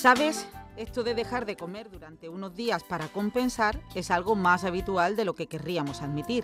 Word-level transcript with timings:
¿Sabes? 0.00 0.46
Esto 0.78 1.02
de 1.02 1.14
dejar 1.14 1.44
de 1.44 1.58
comer 1.58 1.90
durante 1.90 2.30
unos 2.30 2.54
días 2.54 2.82
para 2.84 3.08
compensar 3.08 3.82
es 3.94 4.10
algo 4.10 4.34
más 4.34 4.64
habitual 4.64 5.14
de 5.14 5.26
lo 5.26 5.34
que 5.34 5.46
querríamos 5.46 6.00
admitir. 6.00 6.42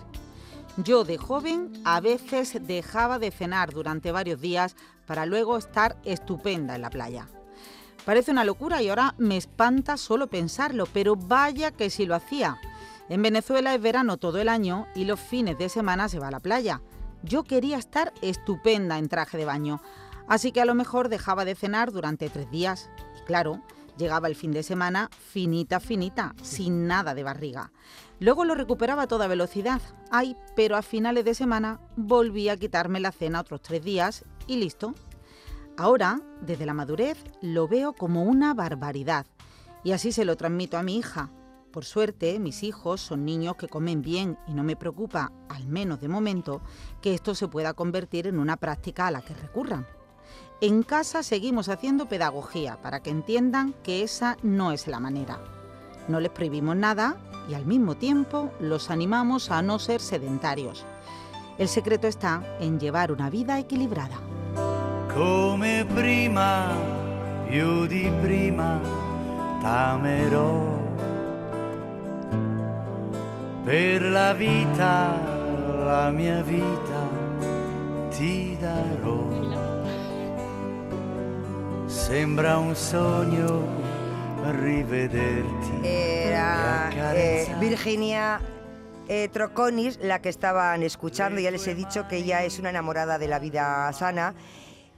Yo 0.76 1.04
de 1.04 1.17
joven 1.17 1.72
a 1.87 2.00
veces 2.00 2.58
dejaba 2.66 3.19
de 3.19 3.30
cenar 3.30 3.72
durante 3.72 4.12
varios 4.12 4.42
días 4.42 4.77
para 5.06 5.24
luego 5.24 5.56
estar 5.56 5.96
estupenda 6.04 6.74
en 6.74 6.82
la 6.82 6.90
playa. 6.90 7.28
Parece 8.04 8.31
una 8.31 8.45
locura 8.45 8.82
y 8.82 8.90
ahora 8.90 9.14
me 9.17 9.38
espanta 9.38 9.96
solo 9.96 10.27
pensarlo, 10.27 10.85
pero 10.92 11.17
vaya 11.17 11.71
que 11.71 11.88
si 11.88 12.04
lo 12.04 12.14
hacía. 12.14 12.59
En 13.09 13.23
Venezuela 13.23 13.74
es 13.74 13.81
verano 13.81 14.18
todo 14.18 14.38
el 14.38 14.50
año 14.50 14.86
y 14.95 15.06
los 15.06 15.18
fines 15.18 15.56
de 15.56 15.71
semana 15.71 16.10
se 16.10 16.18
va 16.18 16.28
a 16.28 16.32
la 16.32 16.41
playa. 16.41 16.82
Yo 17.23 17.42
quería 17.45 17.78
estar 17.78 18.12
estupenda 18.20 18.98
en 18.98 19.09
traje 19.09 19.38
de 19.38 19.46
baño, 19.46 19.80
así 20.28 20.52
que 20.52 20.60
a 20.60 20.66
lo 20.66 20.74
mejor 20.74 21.09
dejaba 21.09 21.46
de 21.46 21.54
cenar 21.54 21.91
durante 21.91 22.28
tres 22.28 22.50
días. 22.50 22.91
Claro, 23.26 23.60
llegaba 23.98 24.28
el 24.28 24.36
fin 24.36 24.52
de 24.52 24.62
semana 24.62 25.10
finita, 25.12 25.80
finita, 25.80 26.34
sin 26.42 26.86
nada 26.86 27.14
de 27.14 27.24
barriga. 27.24 27.72
Luego 28.20 28.44
lo 28.44 28.54
recuperaba 28.54 29.02
a 29.02 29.08
toda 29.08 29.26
velocidad. 29.26 29.82
Ay, 30.10 30.36
pero 30.54 30.76
a 30.76 30.82
finales 30.82 31.24
de 31.24 31.34
semana 31.34 31.80
volví 31.96 32.48
a 32.48 32.56
quitarme 32.56 33.00
la 33.00 33.12
cena 33.12 33.40
otros 33.40 33.60
tres 33.62 33.84
días 33.84 34.24
y 34.46 34.56
listo. 34.56 34.94
Ahora, 35.76 36.20
desde 36.40 36.66
la 36.66 36.72
madurez, 36.72 37.18
lo 37.42 37.68
veo 37.68 37.92
como 37.92 38.22
una 38.22 38.54
barbaridad 38.54 39.27
y 39.82 39.92
así 39.92 40.12
se 40.12 40.24
lo 40.24 40.36
transmito 40.36 40.78
a 40.78 40.82
mi 40.82 40.96
hija. 40.96 41.30
Por 41.72 41.84
suerte, 41.84 42.38
mis 42.38 42.62
hijos 42.62 43.02
son 43.02 43.27
niños 43.27 43.56
que 43.56 43.68
comen 43.68 44.00
bien 44.00 44.38
y 44.46 44.54
no 44.54 44.62
me 44.62 44.77
preocupa, 44.77 45.32
al 45.50 45.66
menos 45.66 46.00
de 46.00 46.08
momento, 46.08 46.62
que 47.02 47.12
esto 47.12 47.34
se 47.34 47.48
pueda 47.48 47.74
convertir 47.74 48.27
en 48.28 48.38
una 48.38 48.56
práctica 48.56 49.08
a 49.08 49.10
la 49.10 49.20
que 49.20 49.34
recurran. 49.34 49.86
En 50.62 50.83
casa 50.83 51.23
seguimos 51.23 51.69
haciendo 51.69 52.06
pedagogía 52.06 52.78
para 52.80 53.00
que 53.00 53.11
entiendan 53.11 53.75
que 53.83 54.03
esa 54.03 54.39
no 54.42 54.72
es 54.72 54.86
la 54.86 55.00
manera. 55.00 55.39
No 56.08 56.19
les 56.19 56.30
prohibimos 56.30 56.77
nada 56.77 57.19
y 57.48 57.55
al 57.55 57.67
mismo 57.67 57.94
tiempo 57.97 58.50
los 58.58 58.91
animamos 58.91 59.50
a 59.50 59.61
no 59.61 59.78
ser 59.78 60.00
sedentarios. 60.00 60.86
El 61.58 61.69
secreto 61.69 62.06
está 62.06 62.42
en 62.58 62.80
llevar 62.80 63.12
una 63.12 63.28
vida 63.28 63.58
equilibrada. 63.58 64.19
come 65.17 65.86
prima, 65.95 66.75
più 67.48 67.86
di 67.86 68.11
prima 68.20 68.78
t'amerò. 69.61 70.84
Per 73.64 74.02
la 74.02 74.34
vita, 74.34 75.19
la 75.84 76.11
mia 76.11 76.42
vita 76.42 77.08
ti 78.11 78.56
darò. 78.61 79.36
Sembra 81.97 82.58
un 82.58 82.77
sogno 82.77 83.64
rivederti. 84.52 85.80
Era 85.83 86.91
eh. 87.14 87.48
Virginia 87.58 88.39
eh, 89.08 89.28
Troconis 89.33 89.98
la 90.02 90.20
que 90.20 90.28
estaban 90.28 90.83
escuchando. 90.83 91.41
Ya 91.41 91.50
les 91.50 91.67
he 91.67 91.74
dicho 91.74 92.06
que 92.06 92.19
ella 92.19 92.44
es 92.44 92.58
una 92.58 92.69
enamorada 92.69 93.19
de 93.19 93.28
la 93.28 93.39
vida 93.39 93.91
sana. 93.94 94.34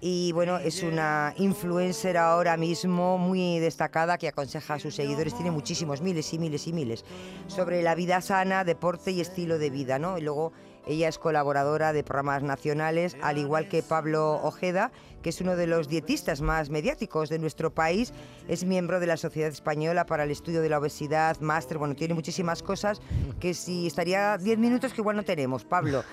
Y 0.01 0.33
bueno, 0.33 0.59
es 0.59 0.83
una 0.83 1.35
influencer 1.39 2.19
ahora 2.19 2.57
mismo 2.57 3.17
muy 3.17 3.61
destacada 3.61 4.19
que 4.19 4.29
aconseja 4.29 4.75
a 4.75 4.79
sus 4.79 4.95
seguidores, 4.95 5.35
tiene 5.35 5.51
muchísimos, 5.51 6.03
miles 6.03 6.33
y 6.35 6.39
miles 6.39 6.67
y 6.67 6.73
miles, 6.73 7.05
sobre 7.47 7.83
la 7.83 7.95
vida 7.95 8.21
sana, 8.21 8.65
deporte 8.65 9.13
y 9.13 9.21
estilo 9.21 9.59
de 9.59 9.71
vida, 9.71 9.99
¿no? 9.99 10.19
Y 10.19 10.21
luego 10.21 10.53
ella 10.87 11.09
es 11.09 11.19
colaboradora 11.19 11.93
de 11.93 12.03
programas 12.03 12.43
nacionales, 12.43 13.17
al 13.23 13.39
igual 13.39 13.69
que 13.69 13.83
Pablo 13.83 14.41
Ojeda, 14.43 14.91
que 15.23 15.31
es 15.31 15.41
uno 15.41 15.57
de 15.57 15.67
los 15.67 15.89
dietistas 15.89 16.41
más 16.41 16.71
mediáticos 16.71 17.29
de 17.29 17.39
nuestro 17.39 17.73
país, 17.75 18.13
es 18.49 18.65
miembro 18.65 19.01
de 19.01 19.07
la 19.07 19.17
Sociedad 19.17 19.51
Española 19.51 20.07
para 20.07 20.25
el 20.25 20.31
Estudio 20.31 20.63
de 20.63 20.69
la 20.69 20.79
Obesidad, 20.79 21.39
máster, 21.41 21.79
bueno, 21.79 21.95
tiene 21.95 22.15
muchísimas 22.15 22.63
cosas 22.63 23.01
que 23.41 23.55
si 23.55 23.87
estaría 23.87 24.39
10 24.39 24.59
minutos 24.59 24.93
que 24.93 25.01
igual 25.01 25.17
no 25.17 25.25
tenemos, 25.25 25.65
Pablo. 25.65 26.05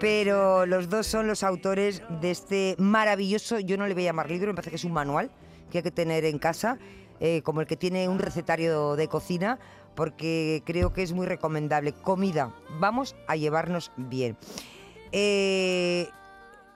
Pero 0.00 0.66
los 0.66 0.88
dos 0.88 1.06
son 1.06 1.26
los 1.26 1.42
autores 1.42 2.02
de 2.20 2.30
este 2.30 2.74
maravilloso, 2.78 3.58
yo 3.58 3.76
no 3.76 3.86
le 3.86 3.94
voy 3.94 4.04
a 4.04 4.06
llamar 4.06 4.30
libro, 4.30 4.48
me 4.48 4.54
parece 4.54 4.70
que 4.70 4.76
es 4.76 4.84
un 4.84 4.92
manual 4.92 5.30
que 5.70 5.78
hay 5.78 5.84
que 5.84 5.90
tener 5.90 6.24
en 6.24 6.38
casa, 6.38 6.78
eh, 7.20 7.40
como 7.42 7.60
el 7.60 7.66
que 7.66 7.76
tiene 7.76 8.08
un 8.08 8.18
recetario 8.18 8.96
de 8.96 9.08
cocina, 9.08 9.58
porque 9.94 10.62
creo 10.64 10.92
que 10.92 11.02
es 11.02 11.12
muy 11.12 11.26
recomendable. 11.26 11.92
Comida, 11.92 12.54
vamos 12.78 13.14
a 13.26 13.36
llevarnos 13.36 13.92
bien. 13.96 14.36
Eh, 15.12 16.08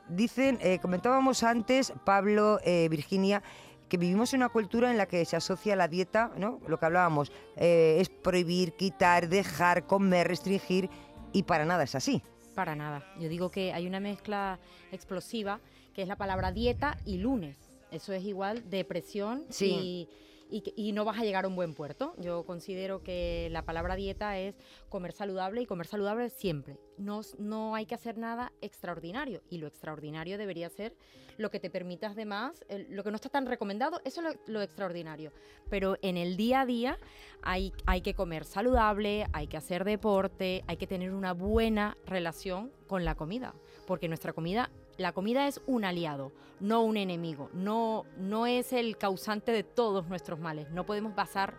dicen, 0.08 0.58
eh, 0.60 0.78
comentábamos 0.80 1.42
antes, 1.42 1.92
Pablo, 2.04 2.58
eh, 2.64 2.88
Virginia, 2.90 3.42
que 3.88 3.96
vivimos 3.96 4.34
en 4.34 4.40
una 4.40 4.48
cultura 4.48 4.90
en 4.90 4.98
la 4.98 5.06
que 5.06 5.24
se 5.24 5.36
asocia 5.36 5.76
la 5.76 5.88
dieta, 5.88 6.32
¿no? 6.36 6.60
Lo 6.66 6.78
que 6.78 6.86
hablábamos, 6.86 7.30
es 7.54 8.08
prohibir, 8.08 8.72
quitar, 8.72 9.28
dejar, 9.28 9.86
comer, 9.86 10.26
restringir, 10.26 10.90
y 11.32 11.44
para 11.44 11.64
nada 11.64 11.84
es 11.84 11.94
así. 11.94 12.20
Para 12.56 12.74
nada. 12.74 13.04
Yo 13.20 13.28
digo 13.28 13.50
que 13.50 13.72
hay 13.72 13.86
una 13.86 14.00
mezcla 14.00 14.58
explosiva 14.90 15.60
que 15.94 16.02
es 16.02 16.08
la 16.08 16.16
palabra 16.16 16.50
dieta 16.50 16.98
y 17.04 17.18
lunes. 17.18 17.56
Eso 17.90 18.12
es 18.12 18.24
igual 18.24 18.68
depresión 18.68 19.44
Sí. 19.50 19.66
y, 19.70 20.08
y, 20.50 20.92
no 20.92 21.04
vas 21.04 21.18
a 21.18 21.24
llegar 21.24 21.44
a 21.44 21.48
un 21.48 21.56
buen 21.56 21.74
puerto. 21.74 22.14
Yo 22.18 22.44
considero 22.44 23.02
que 23.02 23.48
la 23.50 23.62
palabra 23.62 23.96
dieta 23.96 24.38
es 24.38 24.54
comer 24.88 25.12
saludable 25.12 25.62
y 25.62 25.66
comer 25.66 25.86
saludable 25.86 26.30
siempre. 26.30 26.78
No, 26.98 27.20
no 27.38 27.74
hay 27.74 27.86
que 27.86 27.94
hacer 27.94 28.16
nada 28.16 28.52
extraordinario 28.60 29.42
y 29.50 29.58
lo 29.58 29.66
extraordinario 29.66 30.38
debería 30.38 30.68
ser 30.68 30.94
lo 31.36 31.50
que 31.50 31.60
te 31.60 31.68
permitas 31.68 32.16
de 32.16 32.24
más, 32.24 32.64
lo 32.88 33.04
que 33.04 33.10
no 33.10 33.16
está 33.16 33.28
tan 33.28 33.46
recomendado, 33.46 34.00
eso 34.04 34.22
es 34.22 34.36
lo, 34.46 34.52
lo 34.52 34.62
extraordinario. 34.62 35.32
Pero 35.68 35.98
en 36.00 36.16
el 36.16 36.36
día 36.36 36.62
a 36.62 36.66
día 36.66 36.98
hay, 37.42 37.72
hay 37.84 38.00
que 38.00 38.14
comer 38.14 38.44
saludable, 38.44 39.26
hay 39.32 39.46
que 39.46 39.56
hacer 39.58 39.84
deporte, 39.84 40.64
hay 40.66 40.76
que 40.78 40.86
tener 40.86 41.12
una 41.12 41.32
buena 41.32 41.96
relación 42.06 42.72
con 42.86 43.04
la 43.04 43.14
comida, 43.16 43.54
porque 43.86 44.08
nuestra 44.08 44.32
comida, 44.32 44.70
la 44.98 45.12
comida 45.12 45.46
es 45.46 45.60
un 45.66 45.84
aliado, 45.84 46.32
no 46.60 46.82
un 46.82 46.96
enemigo, 46.96 47.50
no, 47.52 48.04
no 48.18 48.46
es 48.46 48.72
el 48.72 48.96
causante 48.96 49.52
de 49.52 49.62
todos 49.62 50.08
nuestros 50.08 50.38
males. 50.38 50.70
No 50.70 50.86
podemos 50.86 51.14
basar 51.14 51.54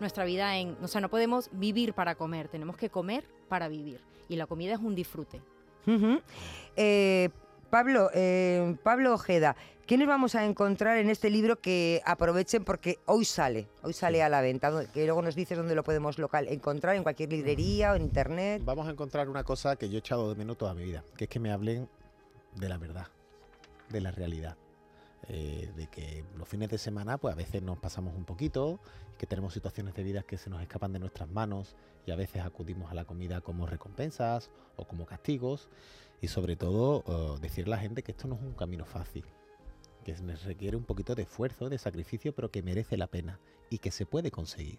nuestra 0.00 0.24
vida 0.24 0.56
en, 0.58 0.76
o 0.82 0.88
sea, 0.88 1.00
no 1.00 1.08
podemos 1.08 1.48
vivir 1.52 1.94
para 1.94 2.14
comer, 2.14 2.48
tenemos 2.48 2.76
que 2.76 2.90
comer 2.90 3.24
para 3.48 3.68
vivir. 3.68 4.00
Y 4.28 4.36
la 4.36 4.46
comida 4.46 4.74
es 4.74 4.80
un 4.80 4.94
disfrute. 4.94 5.40
Eh, 6.76 7.28
Pablo, 7.70 8.10
eh, 8.14 8.76
Pablo 8.82 9.14
Ojeda, 9.14 9.56
¿qué 9.86 9.98
nos 9.98 10.08
vamos 10.08 10.34
a 10.34 10.44
encontrar 10.44 10.96
en 10.98 11.10
este 11.10 11.28
libro 11.28 11.60
que 11.60 12.00
aprovechen 12.06 12.64
porque 12.64 12.98
hoy 13.06 13.24
sale, 13.24 13.68
hoy 13.82 13.92
sale 13.92 14.22
a 14.22 14.28
la 14.28 14.40
venta, 14.40 14.86
que 14.92 15.04
luego 15.04 15.22
nos 15.22 15.34
dices 15.34 15.58
dónde 15.58 15.74
lo 15.74 15.84
podemos 15.84 16.18
local 16.18 16.46
encontrar, 16.48 16.96
en 16.96 17.02
cualquier 17.02 17.30
librería 17.30 17.92
o 17.92 17.96
en 17.96 18.02
internet? 18.02 18.62
Vamos 18.64 18.86
a 18.88 18.90
encontrar 18.90 19.28
una 19.28 19.44
cosa 19.44 19.76
que 19.76 19.88
yo 19.88 19.96
he 19.96 19.98
echado 19.98 20.30
de 20.30 20.36
menos 20.36 20.56
toda 20.56 20.72
mi 20.72 20.84
vida, 20.84 21.04
que 21.16 21.24
es 21.24 21.30
que 21.30 21.40
me 21.40 21.50
hablen 21.50 21.88
de 22.56 22.68
la 22.68 22.78
verdad, 22.78 23.08
de 23.90 24.00
la 24.00 24.10
realidad. 24.10 24.56
Eh, 25.28 25.72
de 25.74 25.86
que 25.86 26.22
los 26.36 26.46
fines 26.46 26.68
de 26.68 26.76
semana, 26.76 27.16
pues 27.16 27.32
a 27.32 27.36
veces 27.36 27.62
nos 27.62 27.78
pasamos 27.78 28.14
un 28.14 28.24
poquito, 28.24 28.78
que 29.16 29.26
tenemos 29.26 29.54
situaciones 29.54 29.94
de 29.94 30.02
vida 30.02 30.22
que 30.22 30.36
se 30.36 30.50
nos 30.50 30.60
escapan 30.60 30.92
de 30.92 30.98
nuestras 30.98 31.30
manos 31.30 31.76
y 32.06 32.10
a 32.10 32.16
veces 32.16 32.42
acudimos 32.42 32.90
a 32.90 32.94
la 32.94 33.06
comida 33.06 33.40
como 33.40 33.66
recompensas 33.66 34.50
o 34.76 34.86
como 34.86 35.06
castigos. 35.06 35.70
Y 36.20 36.28
sobre 36.28 36.56
todo, 36.56 37.04
eh, 37.06 37.38
decirle 37.40 37.74
a 37.74 37.76
la 37.76 37.82
gente 37.82 38.02
que 38.02 38.12
esto 38.12 38.28
no 38.28 38.34
es 38.34 38.42
un 38.42 38.52
camino 38.52 38.84
fácil, 38.84 39.24
que 40.04 40.14
se 40.14 40.36
requiere 40.36 40.76
un 40.76 40.84
poquito 40.84 41.14
de 41.14 41.22
esfuerzo, 41.22 41.68
de 41.68 41.78
sacrificio, 41.78 42.34
pero 42.34 42.50
que 42.50 42.62
merece 42.62 42.96
la 42.96 43.06
pena 43.06 43.40
y 43.70 43.78
que 43.78 43.90
se 43.90 44.04
puede 44.04 44.30
conseguir. 44.30 44.78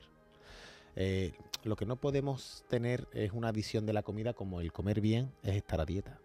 Eh, 0.95 1.33
lo 1.63 1.75
que 1.75 1.85
no 1.85 1.97
podemos 1.97 2.63
tener 2.69 3.07
es 3.13 3.31
una 3.31 3.51
visión 3.51 3.85
de 3.85 3.93
la 3.93 4.03
comida 4.03 4.33
como 4.33 4.61
el 4.61 4.71
comer 4.71 5.01
bien 5.01 5.31
es 5.43 5.55
estar 5.55 5.81
a 5.81 5.85
dieta. 5.85 6.19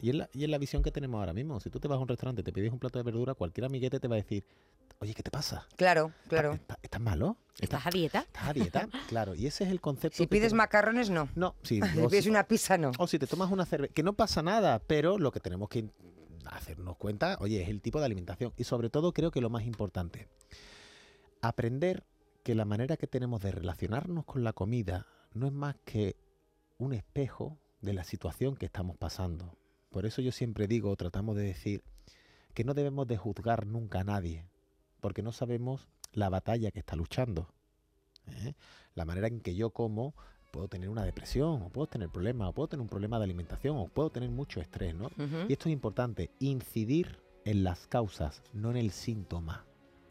Y 0.00 0.10
es, 0.10 0.16
la, 0.16 0.28
y 0.32 0.44
es 0.44 0.50
la 0.50 0.58
visión 0.58 0.82
que 0.82 0.90
tenemos 0.90 1.18
ahora 1.18 1.32
mismo. 1.32 1.60
Si 1.60 1.70
tú 1.70 1.80
te 1.80 1.88
vas 1.88 1.96
a 1.96 2.00
un 2.00 2.08
restaurante 2.08 2.40
y 2.42 2.44
te 2.44 2.52
pides 2.52 2.72
un 2.72 2.78
plato 2.78 2.98
de 2.98 3.02
verdura, 3.02 3.34
cualquier 3.34 3.64
amiguete 3.66 4.00
te 4.00 4.08
va 4.08 4.16
a 4.16 4.18
decir, 4.18 4.44
oye, 5.00 5.14
¿qué 5.14 5.22
te 5.22 5.30
pasa? 5.30 5.66
Claro, 5.76 6.12
claro. 6.28 6.52
¿Estás, 6.52 6.78
estás 6.82 7.00
malo? 7.00 7.36
¿Estás 7.60 7.86
a 7.86 7.90
dieta? 7.90 8.20
¿Estás 8.20 8.48
a 8.48 8.52
dieta? 8.52 8.88
claro, 9.08 9.34
y 9.34 9.46
ese 9.46 9.64
es 9.64 9.70
el 9.70 9.80
concepto. 9.80 10.16
Si 10.18 10.26
pides 10.26 10.50
te- 10.50 10.56
macarrones, 10.56 11.08
no. 11.10 11.28
No, 11.34 11.54
sí. 11.62 11.80
Si 11.94 12.00
o 12.00 12.08
pides 12.08 12.24
si- 12.24 12.30
una 12.30 12.44
pizza, 12.46 12.76
no. 12.76 12.90
o 12.98 13.06
si 13.06 13.18
te 13.18 13.26
tomas 13.26 13.50
una 13.50 13.64
cerveza, 13.64 13.92
que 13.94 14.02
no 14.02 14.12
pasa 14.14 14.42
nada, 14.42 14.78
pero 14.80 15.18
lo 15.18 15.30
que 15.32 15.40
tenemos 15.40 15.68
que 15.68 15.88
hacernos 16.46 16.96
cuenta, 16.96 17.38
oye, 17.40 17.62
es 17.62 17.68
el 17.68 17.80
tipo 17.80 17.98
de 18.00 18.06
alimentación. 18.06 18.52
Y 18.56 18.64
sobre 18.64 18.90
todo 18.90 19.12
creo 19.12 19.30
que 19.30 19.40
lo 19.40 19.48
más 19.50 19.64
importante, 19.64 20.28
aprender 21.40 22.04
que 22.42 22.54
la 22.54 22.64
manera 22.64 22.96
que 22.96 23.06
tenemos 23.06 23.40
de 23.42 23.52
relacionarnos 23.52 24.24
con 24.24 24.44
la 24.44 24.52
comida 24.52 25.06
no 25.32 25.46
es 25.46 25.52
más 25.52 25.76
que 25.84 26.16
un 26.78 26.92
espejo 26.92 27.58
de 27.80 27.94
la 27.94 28.04
situación 28.04 28.56
que 28.56 28.66
estamos 28.66 28.96
pasando. 28.96 29.56
Por 29.94 30.06
eso 30.06 30.20
yo 30.20 30.32
siempre 30.32 30.66
digo, 30.66 30.96
tratamos 30.96 31.36
de 31.36 31.44
decir, 31.44 31.84
que 32.52 32.64
no 32.64 32.74
debemos 32.74 33.06
de 33.06 33.16
juzgar 33.16 33.64
nunca 33.64 34.00
a 34.00 34.04
nadie, 34.04 34.44
porque 35.00 35.22
no 35.22 35.30
sabemos 35.30 35.86
la 36.12 36.28
batalla 36.28 36.72
que 36.72 36.80
está 36.80 36.96
luchando. 36.96 37.46
¿eh? 38.26 38.54
La 38.96 39.04
manera 39.04 39.28
en 39.28 39.38
que 39.38 39.54
yo 39.54 39.70
como 39.70 40.16
puedo 40.50 40.66
tener 40.66 40.88
una 40.88 41.04
depresión, 41.04 41.62
o 41.62 41.68
puedo 41.68 41.86
tener 41.86 42.08
problemas, 42.08 42.48
o 42.48 42.52
puedo 42.52 42.66
tener 42.66 42.80
un 42.82 42.88
problema 42.88 43.18
de 43.18 43.24
alimentación, 43.26 43.76
o 43.76 43.86
puedo 43.86 44.10
tener 44.10 44.30
mucho 44.30 44.60
estrés, 44.60 44.96
¿no? 44.96 45.12
Y 45.48 45.52
esto 45.52 45.68
es 45.68 45.72
importante, 45.72 46.32
incidir 46.40 47.20
en 47.44 47.62
las 47.62 47.86
causas, 47.86 48.42
no 48.52 48.72
en 48.72 48.78
el 48.78 48.90
síntoma. 48.90 49.64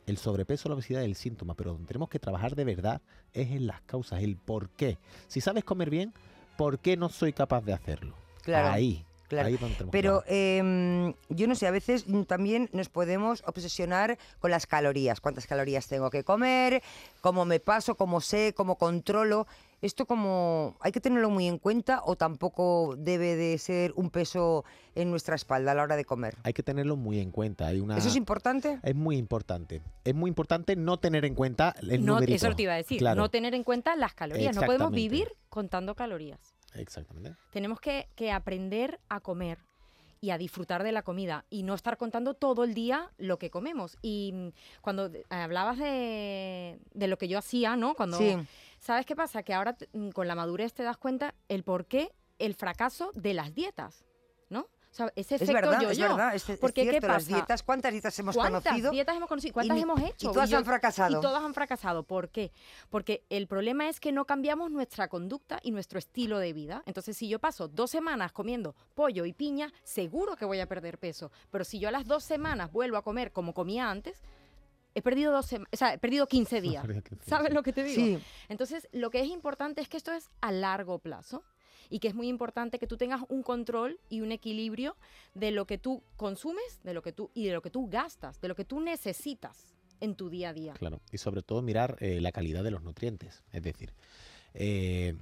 El 0.05 0.15
sobrepeso, 0.15 0.69
la 0.69 0.75
obesidad 0.75 1.01
es 1.01 1.07
el 1.07 1.15
síntoma, 1.15 1.55
pero 1.55 1.73
donde 1.73 1.87
tenemos 1.87 2.07
que 2.07 2.19
trabajar 2.19 2.55
de 2.55 2.63
verdad 2.63 3.01
es 3.33 3.51
en 3.51 3.67
las 3.67 3.81
causas, 3.81 4.23
el 4.23 4.37
por 4.37 4.69
qué. 4.69 4.97
Si 5.27 5.41
sabes 5.41 5.65
comer 5.65 5.89
bien, 5.89 6.13
¿por 6.57 6.79
qué 6.79 6.95
no 6.95 7.09
soy 7.09 7.33
capaz 7.33 7.65
de 7.65 7.73
hacerlo? 7.73 8.15
Claro. 8.43 8.69
Ahí. 8.69 9.05
Claro. 9.33 9.47
ahí 9.47 9.53
es 9.55 9.59
donde 9.59 9.75
tenemos 9.75 9.91
que 9.91 9.97
Pero 9.97 10.23
em, 10.27 11.13
yo 11.29 11.47
no 11.47 11.55
sé, 11.55 11.67
a 11.67 11.71
veces 11.71 12.05
también 12.27 12.69
nos 12.73 12.89
podemos 12.89 13.43
obsesionar 13.45 14.17
con 14.39 14.51
las 14.51 14.67
calorías. 14.67 15.19
¿Cuántas 15.21 15.47
calorías 15.47 15.87
tengo 15.87 16.09
que 16.09 16.23
comer? 16.23 16.81
¿Cómo 17.21 17.45
me 17.45 17.59
paso? 17.59 17.95
¿Cómo 17.95 18.21
sé? 18.21 18.53
¿Cómo 18.55 18.77
controlo? 18.77 19.47
¿Esto 19.81 20.05
como 20.05 20.77
hay 20.79 20.93
que 20.93 21.01
tenerlo 21.01 21.29
muy 21.29 21.45
en 21.45 21.57
cuenta 21.57 22.01
o 22.05 22.15
tampoco 22.15 22.95
debe 22.97 23.35
de 23.35 23.57
ser 23.57 23.91
un 23.97 24.11
peso 24.11 24.63
en 24.95 25.11
nuestra 25.11 25.35
espalda 25.35 25.73
a 25.73 25.75
la 25.75 25.83
hora 25.83 25.97
de 25.97 26.05
comer? 26.05 26.37
hay 26.43 26.53
que 26.53 26.63
tenerlo 26.63 26.95
muy 26.95 27.19
en 27.19 27.31
cuenta. 27.31 27.67
Hay 27.67 27.81
una, 27.81 27.97
¿Eso 27.97 28.07
es 28.07 28.15
importante? 28.15 28.79
es 28.81 28.95
muy 28.95 29.17
importante. 29.17 29.81
Es 30.05 30.15
muy 30.15 30.29
importante 30.29 30.77
no 30.77 30.99
tener 30.99 31.25
en 31.25 31.35
cuenta 31.35 31.75
el 31.81 32.05
no, 32.05 32.13
numerito. 32.13 32.35
eso 32.47 32.55
te 32.55 32.63
iba 32.63 32.73
a 32.73 32.77
decir, 32.77 32.99
Claro, 32.99 33.21
no 33.21 33.29
tener 33.29 33.55
en 33.55 33.65
cuenta 33.65 33.97
las 33.97 34.13
calorías. 34.13 34.55
No 34.55 34.61
podemos 34.61 34.91
vivir 34.91 35.35
contando 35.49 35.95
calorías. 35.95 36.52
Exactamente. 36.75 37.35
Tenemos 37.51 37.79
que, 37.79 38.07
que 38.15 38.31
aprender 38.31 38.99
a 39.09 39.19
comer 39.19 39.59
y 40.21 40.29
a 40.29 40.37
disfrutar 40.37 40.83
de 40.83 40.93
la 40.93 41.01
comida 41.03 41.45
y 41.49 41.63
no 41.63 41.73
estar 41.73 41.97
contando 41.97 42.33
todo 42.33 42.63
el 42.63 42.73
día 42.73 43.11
lo 43.17 43.37
que 43.37 43.49
comemos. 43.49 43.97
Y 44.01 44.31
mm, 44.33 44.47
cuando 44.81 45.09
de- 45.09 45.25
hablabas 45.29 45.77
de, 45.77 46.79
de 46.93 47.07
lo 47.07 47.17
que 47.17 47.27
yo 47.27 47.37
hacía, 47.37 47.75
¿no? 47.75 47.93
Cuando, 47.93 48.17
Sí. 48.17 48.35
¿Sabes 48.79 49.05
qué 49.05 49.15
pasa? 49.15 49.43
Que 49.43 49.53
ahora 49.53 49.73
t- 49.73 49.89
mm, 49.93 50.09
con 50.11 50.27
la 50.27 50.35
madurez 50.35 50.73
te 50.73 50.83
das 50.83 50.97
cuenta 50.97 51.33
el 51.49 51.63
por 51.63 51.85
qué 51.85 52.11
el 52.39 52.55
fracaso 52.55 53.11
de 53.15 53.33
las 53.33 53.53
dietas, 53.53 54.05
¿no? 54.49 54.67
O 54.93 54.95
sea, 54.95 55.11
ese 55.15 55.35
Es 55.35 55.47
verdad, 55.51 55.81
yo 55.81 55.89
es 55.89 55.97
verdad. 55.97 56.35
Es, 56.35 56.47
es 56.47 56.59
Porque, 56.59 56.83
¿qué 56.83 56.91
cierto, 56.91 57.07
las 57.07 57.25
dietas, 57.25 57.63
¿cuántas 57.63 57.91
dietas 57.91 58.19
hemos 58.19 58.35
¿Cuántas 58.35 58.61
conocido? 58.63 58.91
dietas 58.91 59.15
hemos 59.17 59.27
conocido? 59.27 59.53
¿Cuántas 59.53 59.79
hemos 59.79 59.99
y 59.99 60.05
hecho? 60.05 60.31
todas 60.31 60.47
yo- 60.51 60.57
han 60.59 60.65
fracasado. 60.65 61.17
Y 61.17 61.19
todas 61.21 61.41
han 61.43 61.55
fracasado. 61.55 62.03
¿Por 62.03 62.29
qué? 62.29 62.51
Porque 62.91 63.23
el 63.31 63.47
problema 63.47 63.89
es 63.89 63.99
que 63.99 64.11
no 64.11 64.25
cambiamos 64.25 64.69
nuestra 64.69 65.07
conducta 65.07 65.59
y 65.63 65.71
nuestro 65.71 65.97
estilo 65.97 66.37
de 66.37 66.53
vida. 66.53 66.83
Entonces, 66.85 67.17
si 67.17 67.27
yo 67.27 67.39
paso 67.39 67.67
dos 67.67 67.89
semanas 67.89 68.31
comiendo 68.33 68.75
pollo 68.93 69.25
y 69.25 69.33
piña, 69.33 69.73
seguro 69.83 70.35
que 70.35 70.45
voy 70.45 70.59
a 70.59 70.67
perder 70.67 70.99
peso. 70.99 71.31
Pero 71.49 71.63
si 71.63 71.79
yo 71.79 71.87
a 71.89 71.91
las 71.91 72.05
dos 72.05 72.23
semanas 72.23 72.71
vuelvo 72.71 72.97
a 72.97 73.01
comer 73.01 73.31
como 73.31 73.55
comía 73.55 73.89
antes, 73.89 74.21
he 74.93 75.01
perdido, 75.01 75.31
dos 75.31 75.47
sema- 75.51 75.67
o 75.73 75.75
sea, 75.75 75.95
he 75.95 75.97
perdido 75.97 76.27
15 76.27 76.61
días. 76.61 76.85
¿Sabes 77.25 77.51
lo 77.51 77.63
que 77.63 77.73
te 77.73 77.83
digo? 77.83 77.95
Sí, 78.19 78.23
Entonces, 78.47 78.87
lo 78.91 79.09
que 79.09 79.21
es 79.21 79.27
importante 79.27 79.81
es 79.81 79.89
que 79.89 79.97
esto 79.97 80.11
es 80.11 80.29
a 80.41 80.51
largo 80.51 80.99
plazo 80.99 81.43
y 81.89 81.99
que 81.99 82.07
es 82.07 82.15
muy 82.15 82.27
importante 82.27 82.79
que 82.79 82.87
tú 82.87 82.97
tengas 82.97 83.21
un 83.29 83.43
control 83.43 83.99
y 84.09 84.21
un 84.21 84.31
equilibrio 84.31 84.95
de 85.33 85.51
lo 85.51 85.65
que 85.65 85.77
tú 85.77 86.03
consumes, 86.17 86.81
de 86.83 86.93
lo 86.93 87.01
que 87.01 87.11
tú 87.11 87.31
y 87.33 87.45
de 87.45 87.53
lo 87.53 87.61
que 87.61 87.69
tú 87.69 87.87
gastas, 87.89 88.39
de 88.41 88.47
lo 88.47 88.55
que 88.55 88.65
tú 88.65 88.79
necesitas 88.79 89.73
en 89.99 90.15
tu 90.15 90.29
día 90.29 90.49
a 90.49 90.53
día. 90.53 90.73
Claro, 90.73 91.01
y 91.11 91.17
sobre 91.17 91.41
todo 91.41 91.61
mirar 91.61 91.97
eh, 91.99 92.19
la 92.19 92.31
calidad 92.31 92.63
de 92.63 92.71
los 92.71 92.83
nutrientes. 92.83 93.43
Es 93.51 93.63
decir, 93.63 93.93
eh, 94.53 95.15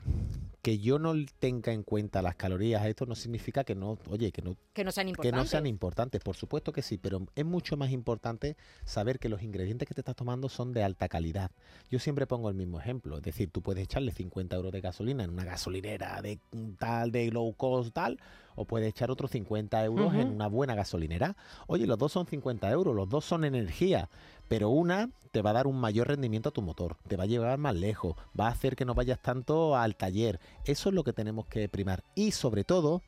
que 0.62 0.78
yo 0.78 1.00
no 1.00 1.14
tenga 1.40 1.74
en 1.74 1.82
cuenta 1.84 2.22
las 2.22 2.36
calorías, 2.36 2.86
esto 2.86 3.06
no 3.06 3.16
significa 3.16 3.64
que 3.64 3.74
no, 3.74 3.98
oye, 4.10 4.32
que 4.32 4.42
no, 4.42 4.56
Que 4.74 4.84
no 4.84 4.92
sean 4.92 5.08
que 5.08 5.12
importantes. 5.12 5.38
no 5.44 5.46
sean 5.50 5.66
importantes. 5.66 6.22
Por 6.22 6.36
supuesto 6.36 6.72
que 6.72 6.82
sí, 6.84 6.98
pero 6.98 7.26
es 7.36 7.46
mucho 7.46 7.78
más 7.78 7.92
importante 7.92 8.56
saber 8.86 9.18
que 9.18 9.28
los 9.30 9.42
ingredientes 9.42 9.88
que 9.88 9.96
te 9.96 10.02
estás 10.02 10.16
tomando 10.16 10.50
son 10.50 10.72
de 10.72 10.84
alta 10.84 11.10
calidad. 11.10 11.52
Yo 11.90 11.98
siempre 12.00 12.28
pongo 12.28 12.50
el 12.50 12.56
mismo 12.56 12.80
ejemplo, 12.80 13.18
es 13.18 13.24
decir, 13.24 13.50
tú 13.50 13.62
puedes 13.62 13.84
echarle 13.84 14.12
50 14.12 14.56
euros 14.56 14.72
de 14.72 14.82
gasolina 14.82 15.24
en 15.24 15.32
una 15.32 15.46
gasolinera 15.46 16.22
de 16.22 16.40
tal, 16.78 17.12
de 17.12 17.32
low 17.32 17.54
cost, 17.54 17.94
tal, 17.94 18.20
o 18.56 18.66
puedes 18.66 18.90
echar 18.90 19.10
otros 19.10 19.32
50 19.32 19.84
euros 19.84 20.14
en 20.14 20.30
una 20.30 20.48
buena 20.48 20.76
gasolinera. 20.76 21.36
Oye, 21.68 21.88
los 21.88 21.98
dos 21.98 22.12
son 22.12 22.28
50 22.28 22.70
euros, 22.70 22.96
los 22.96 23.10
dos 23.10 23.26
son 23.26 23.46
energía, 23.46 24.10
pero 24.48 24.70
una 24.70 25.10
te 25.32 25.42
va 25.42 25.52
a 25.52 25.54
dar 25.54 25.68
un 25.68 25.80
mayor 25.80 26.10
rendimiento 26.10 26.50
a 26.50 26.52
tu 26.52 26.62
motor, 26.62 26.98
te 27.08 27.16
va 27.16 27.24
a 27.24 27.28
llevar 27.28 27.58
más 27.58 27.74
lejos, 27.74 28.16
va 28.38 28.48
a 28.48 28.52
hacer 28.52 28.76
que 28.76 28.84
no 28.84 28.94
vayas 28.94 29.22
tanto 29.22 29.78
al 29.78 29.96
taller. 29.96 30.40
Eso 30.66 30.90
es 30.90 30.96
lo 30.96 31.04
que 31.04 31.14
tenemos 31.14 31.48
que 31.48 31.68
primar. 31.70 32.04
Y 32.16 32.32
sobre 32.32 32.64
todo, 32.64 33.02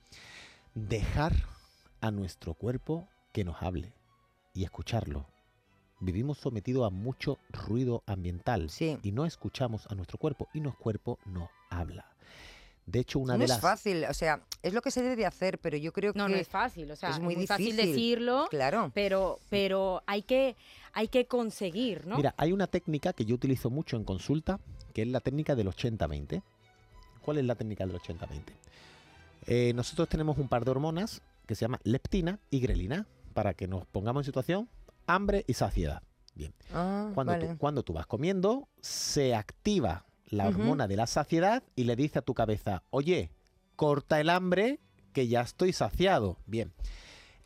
dejar 0.73 1.33
a 2.01 2.11
nuestro 2.11 2.53
cuerpo 2.55 3.07
que 3.31 3.44
nos 3.44 3.61
hable 3.61 3.94
y 4.53 4.63
escucharlo. 4.63 5.25
Vivimos 6.00 6.38
sometidos 6.39 6.85
a 6.85 6.89
mucho 6.89 7.38
ruido 7.50 8.03
ambiental 8.07 8.69
sí. 8.69 8.97
y 9.03 9.11
no 9.11 9.25
escuchamos 9.25 9.88
a 9.89 9.95
nuestro 9.95 10.17
cuerpo 10.17 10.47
y 10.53 10.59
nuestro 10.59 10.83
cuerpo 10.83 11.19
no 11.25 11.50
habla. 11.69 12.05
De 12.85 13.00
hecho, 13.00 13.19
una 13.19 13.33
No 13.33 13.39
de 13.39 13.45
es 13.45 13.50
las... 13.51 13.61
fácil, 13.61 14.03
o 14.03 14.13
sea, 14.13 14.41
es 14.61 14.73
lo 14.73 14.81
que 14.81 14.91
se 14.91 15.01
debe 15.01 15.15
de 15.15 15.25
hacer, 15.25 15.57
pero 15.59 15.77
yo 15.77 15.94
creo 15.94 16.11
No, 16.13 16.25
que 16.27 16.33
no 16.33 16.38
es 16.38 16.50
fácil, 16.50 16.91
o 16.91 16.95
sea, 16.97 17.11
es 17.11 17.15
es 17.15 17.21
muy 17.21 17.47
fácil 17.47 17.67
difícil. 17.67 17.91
decirlo, 17.91 18.47
claro. 18.50 18.91
pero 18.94 19.39
pero 19.50 20.03
hay 20.05 20.23
que 20.23 20.57
hay 20.91 21.07
que 21.07 21.25
conseguir, 21.25 22.05
¿no? 22.05 22.17
Mira, 22.17 22.33
hay 22.35 22.51
una 22.51 22.67
técnica 22.67 23.13
que 23.13 23.23
yo 23.23 23.35
utilizo 23.35 23.69
mucho 23.69 23.95
en 23.95 24.03
consulta, 24.03 24.59
que 24.94 25.03
es 25.03 25.07
la 25.07 25.21
técnica 25.21 25.55
del 25.55 25.67
80-20. 25.69 26.44
¿Cuál 27.23 27.37
es 27.37 27.45
la 27.45 27.55
técnica 27.55 27.85
del 27.85 27.95
80-20? 27.99 28.27
Eh, 29.47 29.73
nosotros 29.75 30.07
tenemos 30.09 30.37
un 30.37 30.47
par 30.47 30.65
de 30.65 30.71
hormonas 30.71 31.21
que 31.45 31.55
se 31.55 31.61
llama 31.61 31.79
leptina 31.83 32.39
y 32.49 32.59
grelina, 32.59 33.07
para 33.33 33.53
que 33.53 33.67
nos 33.67 33.85
pongamos 33.85 34.21
en 34.21 34.25
situación 34.25 34.69
hambre 35.07 35.43
y 35.47 35.53
saciedad. 35.53 36.01
Bien. 36.35 36.53
Ah, 36.73 37.11
Cuando, 37.13 37.33
vale. 37.33 37.47
tú, 37.47 37.57
cuando 37.57 37.83
tú 37.83 37.93
vas 37.93 38.07
comiendo, 38.07 38.67
se 38.81 39.35
activa 39.35 40.05
la 40.29 40.47
hormona 40.47 40.87
de 40.87 40.95
la 40.95 41.07
saciedad 41.07 41.63
y 41.75 41.83
le 41.83 41.95
dice 41.95 42.19
a 42.19 42.21
tu 42.23 42.33
cabeza, 42.33 42.83
oye, 42.89 43.29
corta 43.75 44.19
el 44.19 44.29
hambre 44.29 44.79
que 45.11 45.27
ya 45.27 45.41
estoy 45.41 45.73
saciado. 45.73 46.37
Bien, 46.45 46.73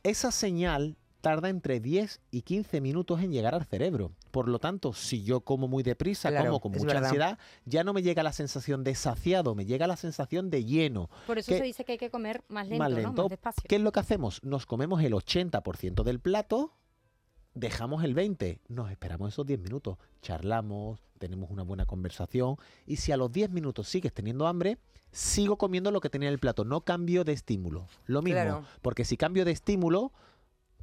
esa 0.03 0.31
señal 0.31 0.95
tarda 1.21 1.50
entre 1.50 1.80
10 1.80 2.21
y 2.31 2.44
15 2.44 2.80
minutos 2.80 3.21
en 3.21 3.31
llegar 3.31 3.56
al 3.56 3.65
cerebro. 3.65 4.12
Por 4.31 4.47
lo 4.50 4.59
tanto, 4.59 4.94
si 4.94 5.24
yo 5.24 5.41
como 5.41 5.68
muy 5.68 5.83
deprisa, 5.83 6.29
Claro, 6.29 6.45
como 6.47 6.59
con 6.62 6.71
mucha 6.74 6.85
verdad. 6.85 7.03
ansiedad, 7.06 7.39
ya 7.65 7.83
no 7.83 7.94
me 7.94 8.01
llega 8.03 8.24
la 8.24 8.33
sensación 8.33 8.83
de 8.83 8.94
saciado, 8.95 9.56
me 9.56 9.65
llega 9.65 9.88
la 9.88 9.97
sensación 9.97 10.50
de 10.50 10.65
lleno. 10.65 11.09
Por 11.25 11.38
eso 11.38 11.51
que- 11.51 11.57
se 11.59 11.63
dice 11.63 11.85
que 11.85 11.94
hay 11.94 11.97
que 11.97 12.09
comer 12.12 12.44
más 12.50 12.68
lento, 12.68 12.83
más 12.83 12.91
¿no? 12.91 12.97
lento. 12.97 13.21
Más 13.24 13.29
despacio. 13.29 13.63
¿Qué 13.68 13.75
es 13.77 13.81
lo 13.81 13.91
que 13.91 14.00
hacemos? 14.00 14.44
Nos 14.44 14.65
comemos 14.65 15.01
el 15.03 15.13
80% 15.13 16.03
del 16.03 16.19
plato, 16.19 16.74
dejamos 17.53 18.03
el 18.03 18.13
20%, 18.13 18.59
nos 18.68 18.91
esperamos 18.91 19.33
esos 19.33 19.45
10 19.45 19.59
minutos, 19.59 19.97
charlamos, 20.21 21.00
tenemos 21.18 21.50
una 21.50 21.63
buena 21.63 21.85
conversación 21.85 22.57
y 22.85 22.97
si 22.97 23.12
a 23.12 23.18
los 23.18 23.31
10 23.31 23.50
minutos 23.50 23.88
sigues 23.88 24.13
teniendo 24.13 24.45
hambre, 24.45 24.77
sigo 25.12 25.57
comiendo 25.57 25.89
lo 25.89 26.00
que 26.01 26.09
tenía 26.09 26.27
en 26.30 26.33
el 26.33 26.39
plato, 26.39 26.63
no 26.65 26.81
cambio 26.81 27.23
de 27.23 27.31
estímulo. 27.33 27.88
Lo 28.06 28.21
mismo, 28.21 28.41
Claro. 28.41 28.63
porque 28.83 29.06
si 29.06 29.18
cambio 29.18 29.45
de 29.45 29.51
estímulo, 29.51 30.12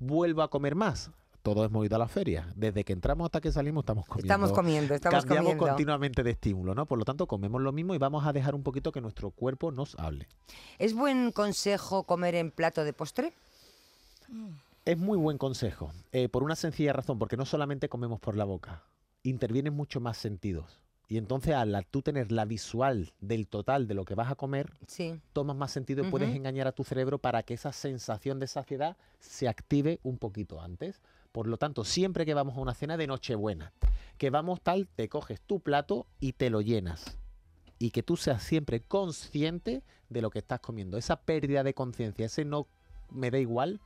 vuelvo 0.00 0.42
a 0.42 0.50
comer 0.50 0.74
más. 0.74 1.10
Todo 1.44 1.62
hemos 1.62 1.84
ido 1.84 1.96
a 1.96 1.98
la 1.98 2.08
feria. 2.08 2.48
Desde 2.56 2.84
que 2.84 2.94
entramos 2.94 3.26
hasta 3.26 3.38
que 3.38 3.52
salimos 3.52 3.82
estamos 3.82 4.06
comiendo. 4.06 4.32
Estamos 4.32 4.52
comiendo, 4.52 4.94
estamos 4.94 5.18
Cambiamos 5.26 5.50
comiendo. 5.50 5.66
continuamente 5.66 6.22
de 6.22 6.30
estímulo, 6.30 6.74
¿no? 6.74 6.86
Por 6.86 6.98
lo 6.98 7.04
tanto, 7.04 7.26
comemos 7.26 7.60
lo 7.60 7.70
mismo 7.70 7.94
y 7.94 7.98
vamos 7.98 8.26
a 8.26 8.32
dejar 8.32 8.54
un 8.54 8.62
poquito 8.62 8.90
que 8.92 9.02
nuestro 9.02 9.30
cuerpo 9.30 9.70
nos 9.70 9.94
hable. 9.98 10.26
¿Es 10.78 10.94
buen 10.94 11.32
consejo 11.32 12.04
comer 12.04 12.34
en 12.34 12.50
plato 12.50 12.82
de 12.82 12.94
postre? 12.94 13.34
Es 14.86 14.96
muy 14.96 15.18
buen 15.18 15.36
consejo, 15.36 15.92
eh, 16.12 16.30
por 16.30 16.44
una 16.44 16.56
sencilla 16.56 16.94
razón, 16.94 17.18
porque 17.18 17.36
no 17.36 17.44
solamente 17.44 17.90
comemos 17.90 18.20
por 18.20 18.36
la 18.36 18.44
boca, 18.44 18.82
intervienen 19.22 19.74
muchos 19.74 20.00
más 20.02 20.16
sentidos. 20.16 20.80
Y 21.08 21.18
entonces 21.18 21.54
al 21.54 21.84
tú 21.90 22.00
tener 22.00 22.32
la 22.32 22.46
visual 22.46 23.12
del 23.20 23.48
total 23.48 23.86
de 23.86 23.92
lo 23.92 24.06
que 24.06 24.14
vas 24.14 24.30
a 24.32 24.34
comer, 24.34 24.72
Sí. 24.86 25.20
tomas 25.34 25.56
más 25.56 25.72
sentido 25.72 26.02
y 26.06 26.10
puedes 26.10 26.34
engañar 26.34 26.66
a 26.68 26.72
tu 26.72 26.84
cerebro 26.84 27.18
para 27.18 27.42
que 27.42 27.52
esa 27.52 27.70
sensación 27.72 28.40
de 28.40 28.46
saciedad 28.46 28.96
se 29.20 29.46
active 29.46 30.00
un 30.02 30.16
poquito 30.16 30.62
antes. 30.62 31.02
Por 31.34 31.48
lo 31.48 31.56
tanto, 31.56 31.82
siempre 31.82 32.24
que 32.24 32.32
vamos 32.32 32.56
a 32.56 32.60
una 32.60 32.74
cena 32.74 32.96
de 32.96 33.08
Nochebuena, 33.08 33.72
que 34.18 34.30
vamos 34.30 34.60
tal, 34.60 34.86
te 34.86 35.08
coges 35.08 35.40
tu 35.40 35.58
plato 35.58 36.06
y 36.20 36.34
te 36.34 36.48
lo 36.48 36.60
llenas. 36.60 37.18
Y 37.80 37.90
que 37.90 38.04
tú 38.04 38.16
seas 38.16 38.40
siempre 38.40 38.78
consciente 38.78 39.82
de 40.08 40.22
lo 40.22 40.30
que 40.30 40.38
estás 40.38 40.60
comiendo. 40.60 40.96
Esa 40.96 41.16
pérdida 41.16 41.64
de 41.64 41.74
conciencia, 41.74 42.24
ese 42.24 42.44
no 42.44 42.68
me 43.10 43.32
da 43.32 43.40
igual, 43.40 43.80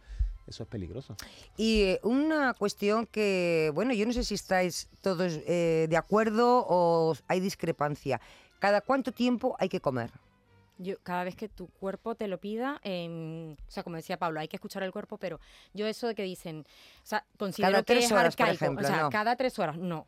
eso 0.47 0.65
es 0.65 0.69
peligroso. 0.69 1.17
Y 1.57 1.85
eh, 1.85 2.01
una 2.03 2.53
cuestión 2.53 3.07
que, 3.07 3.73
bueno, 3.75 3.95
yo 3.95 4.05
no 4.05 4.13
sé 4.13 4.25
si 4.25 4.35
estáis 4.35 4.91
todos 5.01 5.41
eh, 5.47 5.87
de 5.89 5.97
acuerdo 5.97 6.67
o 6.69 7.17
hay 7.29 7.41
discrepancia. 7.41 8.21
¿Cada 8.59 8.83
cuánto 8.83 9.11
tiempo 9.11 9.57
hay 9.59 9.71
que 9.71 9.81
comer? 9.81 10.11
Yo, 10.79 10.95
cada 11.03 11.25
vez 11.25 11.35
que 11.35 11.49
tu 11.49 11.67
cuerpo 11.69 12.15
te 12.15 12.29
lo 12.29 12.39
pida, 12.39 12.81
em, 12.85 13.53
o 13.53 13.57
sea, 13.71 13.83
como 13.83 13.97
decía 13.97 14.17
Pablo, 14.17 14.39
hay 14.41 14.47
que 14.49 14.57
escuchar 14.57 14.83
el 14.85 14.93
cuerpo, 14.93 15.19
pero 15.19 15.41
yo 15.75 15.87
eso 15.87 16.07
de 16.07 16.15
que 16.15 16.23
dicen, 16.23 16.65
o 17.03 17.07
sea, 17.07 17.25
considero 17.37 17.73
Cada 17.73 17.83
que 17.83 17.93
tres 17.95 18.05
es 18.07 18.13
horas, 18.13 18.37
por 18.37 18.47
arcaico, 18.47 18.65
ejemplo, 18.65 18.87
o 18.87 18.91
sea, 18.91 19.03
no. 19.03 19.11
cada 19.11 19.35
tres 19.37 19.59
horas, 19.59 19.77
no. 19.77 20.07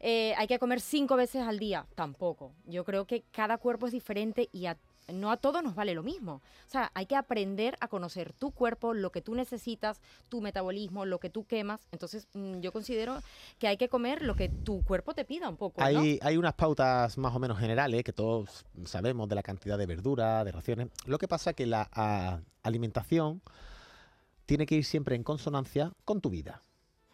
Eh, 0.00 0.34
hay 0.36 0.46
que 0.46 0.58
comer 0.58 0.80
cinco 0.80 1.16
veces 1.16 1.42
al 1.42 1.58
día, 1.58 1.86
tampoco. 1.94 2.52
Yo 2.66 2.84
creo 2.84 3.06
que 3.06 3.22
cada 3.30 3.56
cuerpo 3.56 3.86
es 3.86 3.92
diferente 3.92 4.48
y 4.52 4.66
a- 4.66 4.76
no 5.08 5.30
a 5.30 5.36
todos 5.36 5.62
nos 5.62 5.74
vale 5.74 5.94
lo 5.94 6.02
mismo. 6.02 6.34
O 6.66 6.70
sea, 6.70 6.90
hay 6.94 7.06
que 7.06 7.16
aprender 7.16 7.76
a 7.80 7.88
conocer 7.88 8.32
tu 8.32 8.50
cuerpo, 8.52 8.94
lo 8.94 9.10
que 9.10 9.22
tú 9.22 9.34
necesitas, 9.34 10.00
tu 10.28 10.40
metabolismo, 10.40 11.04
lo 11.04 11.18
que 11.18 11.30
tú 11.30 11.44
quemas. 11.46 11.80
Entonces, 11.92 12.28
mm, 12.34 12.60
yo 12.60 12.72
considero 12.72 13.22
que 13.58 13.68
hay 13.68 13.76
que 13.76 13.88
comer 13.88 14.22
lo 14.22 14.36
que 14.36 14.48
tu 14.48 14.82
cuerpo 14.82 15.14
te 15.14 15.24
pida 15.24 15.48
un 15.48 15.56
poco, 15.56 15.80
¿no? 15.80 15.86
Hay, 15.86 16.36
unas 16.36 16.54
pautas 16.54 17.18
más 17.18 17.34
o 17.34 17.38
menos 17.38 17.58
generales 17.58 18.02
que 18.04 18.12
todos 18.12 18.64
sabemos 18.84 19.28
de 19.28 19.34
la 19.34 19.42
cantidad 19.42 19.76
de 19.76 19.86
verdura, 19.86 20.44
de 20.44 20.52
raciones. 20.52 20.88
Lo 21.06 21.18
que 21.18 21.28
pasa 21.28 21.50
es 21.50 21.56
que 21.56 21.66
la 21.66 21.88
a, 21.92 22.40
alimentación 22.62 23.42
tiene 24.46 24.66
que 24.66 24.76
ir 24.76 24.84
siempre 24.84 25.16
en 25.16 25.22
consonancia 25.22 25.92
con 26.04 26.20
tu 26.20 26.30
vida. 26.30 26.62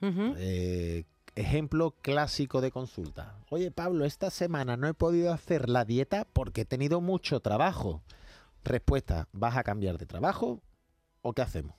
Eh, 0.02 1.04
ejemplo 1.36 1.94
clásico 2.02 2.60
de 2.60 2.72
consulta. 2.72 3.36
Oye 3.50 3.70
Pablo, 3.70 4.04
esta 4.04 4.30
semana 4.30 4.76
no 4.76 4.88
he 4.88 4.94
podido 4.94 5.32
hacer 5.32 5.68
la 5.68 5.84
dieta 5.84 6.26
porque 6.32 6.62
he 6.62 6.64
tenido 6.64 7.00
mucho 7.00 7.40
trabajo. 7.40 8.02
Respuesta, 8.64 9.28
¿vas 9.32 9.56
a 9.56 9.62
cambiar 9.62 9.98
de 9.98 10.06
trabajo 10.06 10.60
o 11.22 11.34
qué 11.34 11.42
hacemos? 11.42 11.76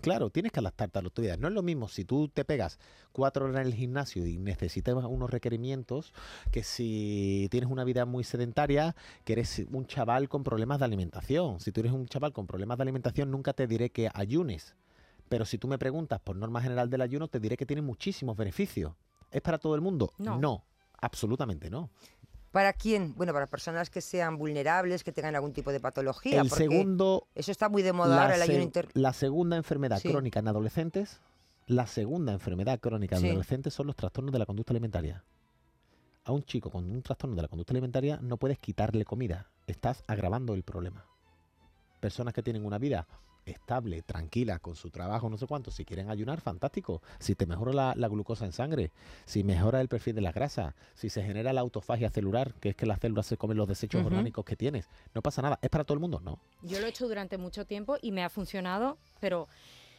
Claro, 0.00 0.30
tienes 0.30 0.52
que 0.52 0.60
adaptarte 0.60 0.98
a 0.98 1.02
lo 1.02 1.10
tuyo. 1.10 1.36
No 1.36 1.48
es 1.48 1.54
lo 1.54 1.62
mismo 1.62 1.86
si 1.86 2.04
tú 2.04 2.28
te 2.28 2.44
pegas 2.44 2.78
cuatro 3.12 3.44
horas 3.44 3.60
en 3.60 3.66
el 3.66 3.74
gimnasio 3.74 4.26
y 4.26 4.38
necesitas 4.38 4.94
unos 4.94 5.30
requerimientos 5.30 6.12
que 6.50 6.64
si 6.64 7.46
tienes 7.50 7.70
una 7.70 7.84
vida 7.84 8.04
muy 8.06 8.24
sedentaria, 8.24 8.96
que 9.24 9.34
eres 9.34 9.64
un 9.70 9.86
chaval 9.86 10.28
con 10.28 10.44
problemas 10.44 10.78
de 10.78 10.86
alimentación. 10.86 11.60
Si 11.60 11.72
tú 11.72 11.80
eres 11.80 11.92
un 11.92 12.06
chaval 12.06 12.32
con 12.32 12.46
problemas 12.46 12.78
de 12.78 12.82
alimentación, 12.82 13.30
nunca 13.30 13.52
te 13.52 13.66
diré 13.66 13.90
que 13.90 14.10
ayunes. 14.12 14.74
Pero 15.28 15.44
si 15.44 15.58
tú 15.58 15.66
me 15.68 15.78
preguntas 15.78 16.20
por 16.20 16.36
norma 16.36 16.60
general 16.60 16.90
del 16.90 17.00
ayuno, 17.00 17.28
te 17.28 17.40
diré 17.40 17.56
que 17.56 17.66
tiene 17.66 17.82
muchísimos 17.82 18.36
beneficios. 18.36 18.92
¿Es 19.30 19.40
para 19.40 19.58
todo 19.58 19.74
el 19.74 19.80
mundo? 19.80 20.12
No. 20.18 20.64
absolutamente 21.00 21.68
no. 21.70 21.90
¿Para 22.52 22.74
quién? 22.74 23.14
Bueno, 23.16 23.32
para 23.32 23.46
personas 23.46 23.88
que 23.88 24.02
sean 24.02 24.36
vulnerables, 24.36 25.02
que 25.02 25.10
tengan 25.10 25.34
algún 25.34 25.52
tipo 25.54 25.72
de 25.72 25.80
patología. 25.80 26.42
El 26.42 26.48
porque 26.50 26.64
segundo, 26.64 27.26
Eso 27.34 27.50
está 27.50 27.70
muy 27.70 27.82
de 27.82 27.94
moda 27.94 28.22
ahora, 28.22 28.36
el 28.36 28.42
ayuno 28.42 28.62
inter... 28.62 28.88
la 28.92 29.14
segunda 29.14 29.56
enfermedad 29.56 29.98
Sí. 29.98 30.10
crónica 30.10 30.40
en 30.40 30.48
adolescentes, 30.48 31.22
la 31.66 31.86
segunda 31.86 32.32
enfermedad 32.32 32.78
crónica 32.78 33.16
en 33.16 33.22
Sí. 33.22 33.28
adolescentes 33.30 33.72
son 33.72 33.86
los 33.86 33.96
trastornos 33.96 34.32
de 34.32 34.38
la 34.38 34.44
conducta 34.46 34.74
alimentaria. 34.74 35.24
A 36.24 36.32
un 36.32 36.42
chico 36.42 36.70
con 36.70 36.88
un 36.90 37.02
trastorno 37.02 37.34
de 37.34 37.42
la 37.42 37.48
conducta 37.48 37.72
alimentaria 37.72 38.18
no 38.20 38.36
puedes 38.36 38.58
quitarle 38.58 39.06
comida, 39.06 39.50
estás 39.66 40.04
agravando 40.06 40.52
el 40.54 40.62
problema. 40.62 41.06
Personas 42.00 42.34
que 42.34 42.42
tienen 42.42 42.66
una 42.66 42.78
vida 42.78 43.08
estable, 43.46 44.02
tranquila, 44.02 44.58
con 44.58 44.76
su 44.76 44.90
trabajo, 44.90 45.28
no 45.28 45.36
sé 45.36 45.46
cuánto, 45.46 45.70
si 45.70 45.84
quieren 45.84 46.10
ayunar, 46.10 46.40
fantástico. 46.40 47.02
Si 47.18 47.34
te 47.34 47.46
mejora 47.46 47.72
la, 47.72 47.94
la 47.96 48.08
glucosa 48.08 48.44
en 48.44 48.52
sangre, 48.52 48.92
si 49.24 49.42
mejora 49.44 49.80
el 49.80 49.88
perfil 49.88 50.14
de 50.14 50.20
las 50.20 50.34
grasas, 50.34 50.74
si 50.94 51.08
se 51.10 51.22
genera 51.22 51.52
la 51.52 51.60
autofagia 51.60 52.10
celular, 52.10 52.54
que 52.60 52.70
es 52.70 52.76
que 52.76 52.86
las 52.86 53.00
células 53.00 53.26
se 53.26 53.36
comen 53.36 53.56
los 53.56 53.68
desechos 53.68 54.04
orgánicos 54.04 54.44
que 54.44 54.56
tienes, 54.56 54.88
no 55.14 55.22
pasa 55.22 55.42
nada. 55.42 55.58
¿Es 55.62 55.70
para 55.70 55.84
todo 55.84 55.94
el 55.94 56.00
mundo? 56.00 56.20
No. 56.20 56.38
Yo 56.62 56.78
lo 56.80 56.86
he 56.86 56.90
hecho 56.90 57.08
durante 57.08 57.38
mucho 57.38 57.66
tiempo 57.66 57.96
y 58.00 58.12
me 58.12 58.22
ha 58.22 58.28
funcionado, 58.30 58.98
pero 59.20 59.48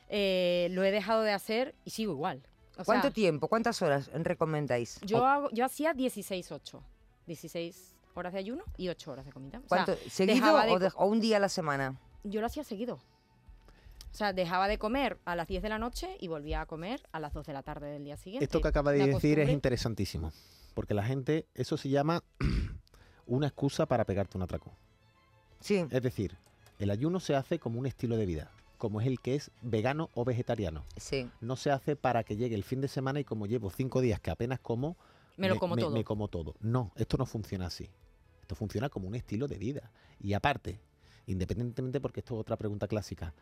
eh, 0.10 0.68
lo 0.72 0.84
he 0.84 0.92
dejado 0.92 1.22
de 1.24 1.32
hacer 1.32 1.76
y 1.86 1.90
sigo 1.92 2.14
igual. 2.14 2.42
O 2.78 2.84
¿Cuánto 2.86 3.08
sea, 3.10 3.14
tiempo, 3.14 3.48
cuántas 3.50 3.82
horas 3.82 4.10
recomendáis? 4.14 5.00
Yo, 5.02 5.26
hago, 5.26 5.50
yo 5.52 5.64
hacía 5.66 5.94
16-8. 5.94 6.82
16 7.28 7.94
horas 8.16 8.34
de 8.34 8.40
ayuno 8.40 8.64
y 8.78 8.90
8 8.90 9.12
horas 9.12 9.26
de 9.26 9.32
comida. 9.32 9.62
O. 9.70 9.76
¿Seguido 10.10 10.36
dejaba 10.36 10.66
de 10.66 10.72
o, 10.72 10.74
co- 10.76 10.80
de- 10.80 10.92
o 10.96 11.06
un 11.06 11.20
día 11.22 11.38
a 11.38 11.40
la 11.40 11.50
semana? 11.50 12.00
yo 12.24 12.40
lo 12.42 12.48
hacía 12.48 12.64
seguido. 12.64 13.00
O 14.14 14.16
sea, 14.16 14.32
dejaba 14.32 14.68
de 14.68 14.78
comer 14.78 15.18
a 15.26 15.36
las 15.36 15.48
10 15.48 15.64
de 15.64 15.70
la 15.70 15.80
noche 15.80 16.18
y 16.20 16.28
volvía 16.28 16.62
a 16.62 16.66
comer 16.68 17.02
a 17.12 17.20
las 17.20 17.34
2 17.34 17.48
de 17.48 17.54
la 17.54 17.64
tarde 17.64 17.88
del 17.88 18.04
día 18.04 18.16
siguiente. 18.16 18.46
Esto 18.46 18.62
que 18.62 18.68
acaba 18.68 18.92
de 18.92 19.08
decir 19.08 19.40
es 19.40 19.50
interesantísimo, 19.50 20.32
porque 20.76 20.94
la 20.94 21.04
gente, 21.04 21.48
eso 21.56 21.78
se 21.78 21.90
llama 21.90 22.24
una 23.26 23.48
excusa 23.48 23.88
para 23.88 24.06
pegarte 24.06 24.38
un 24.38 24.44
atraco. 24.44 24.72
Sí. 25.60 25.86
Es 25.90 26.04
decir, 26.04 26.38
el 26.78 26.92
ayuno 26.92 27.20
se 27.20 27.34
hace 27.34 27.58
como 27.58 27.80
un 27.80 27.88
estilo 27.88 28.16
de 28.16 28.28
vida, 28.28 28.52
como 28.78 29.02
es 29.02 29.08
el 29.08 29.20
que 29.20 29.34
es 29.34 29.50
vegano 29.64 30.12
o 30.14 30.24
vegetariano. 30.26 30.84
Sí. 30.96 31.28
No 31.42 31.56
se 31.56 31.72
hace 31.72 31.96
para 31.96 32.24
que 32.24 32.36
llegue 32.36 32.54
el 32.54 32.64
fin 32.64 32.82
de 32.82 32.90
semana 32.90 33.20
y 33.20 33.24
como 33.24 33.48
llevo 33.48 33.72
cinco 33.72 34.00
días 34.00 34.20
que 34.20 34.30
apenas 34.30 34.60
como, 34.60 34.96
Me 35.38 35.50
lo 35.50 35.58
como 35.58 35.76
todo. 35.76 35.90
me 35.90 36.04
como 36.04 36.28
todo. 36.28 36.54
No, 36.60 36.92
esto 36.98 37.18
no 37.18 37.26
funciona 37.26 37.66
así. 37.66 37.90
Esto 38.42 38.54
funciona 38.54 38.90
como 38.90 39.08
un 39.08 39.16
estilo 39.16 39.48
de 39.48 39.58
vida. 39.58 39.90
Y 40.20 40.34
aparte, 40.34 40.80
independientemente, 41.26 42.00
porque 42.00 42.20
esto 42.20 42.36
es 42.36 42.42
otra 42.42 42.58
pregunta 42.58 42.88
clásica, 42.88 43.34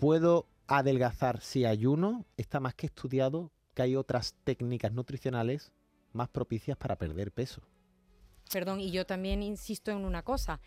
¿puedo 0.00 0.46
adelgazar 0.66 1.40
si 1.40 1.64
ayuno? 1.64 2.24
Está 2.36 2.58
más 2.58 2.74
que 2.74 2.86
estudiado 2.86 3.52
que 3.74 3.82
hay 3.82 3.96
otras 3.96 4.34
técnicas 4.44 4.92
nutricionales 4.92 5.72
más 6.12 6.28
propicias 6.28 6.76
para 6.76 6.96
perder 6.96 7.30
peso. 7.30 7.62
Perdón, 8.52 8.80
y 8.80 8.90
yo 8.90 9.06
también 9.06 9.42
insisto 9.42 9.92
en 9.92 10.04
una 10.04 10.22
cosa. 10.22 10.60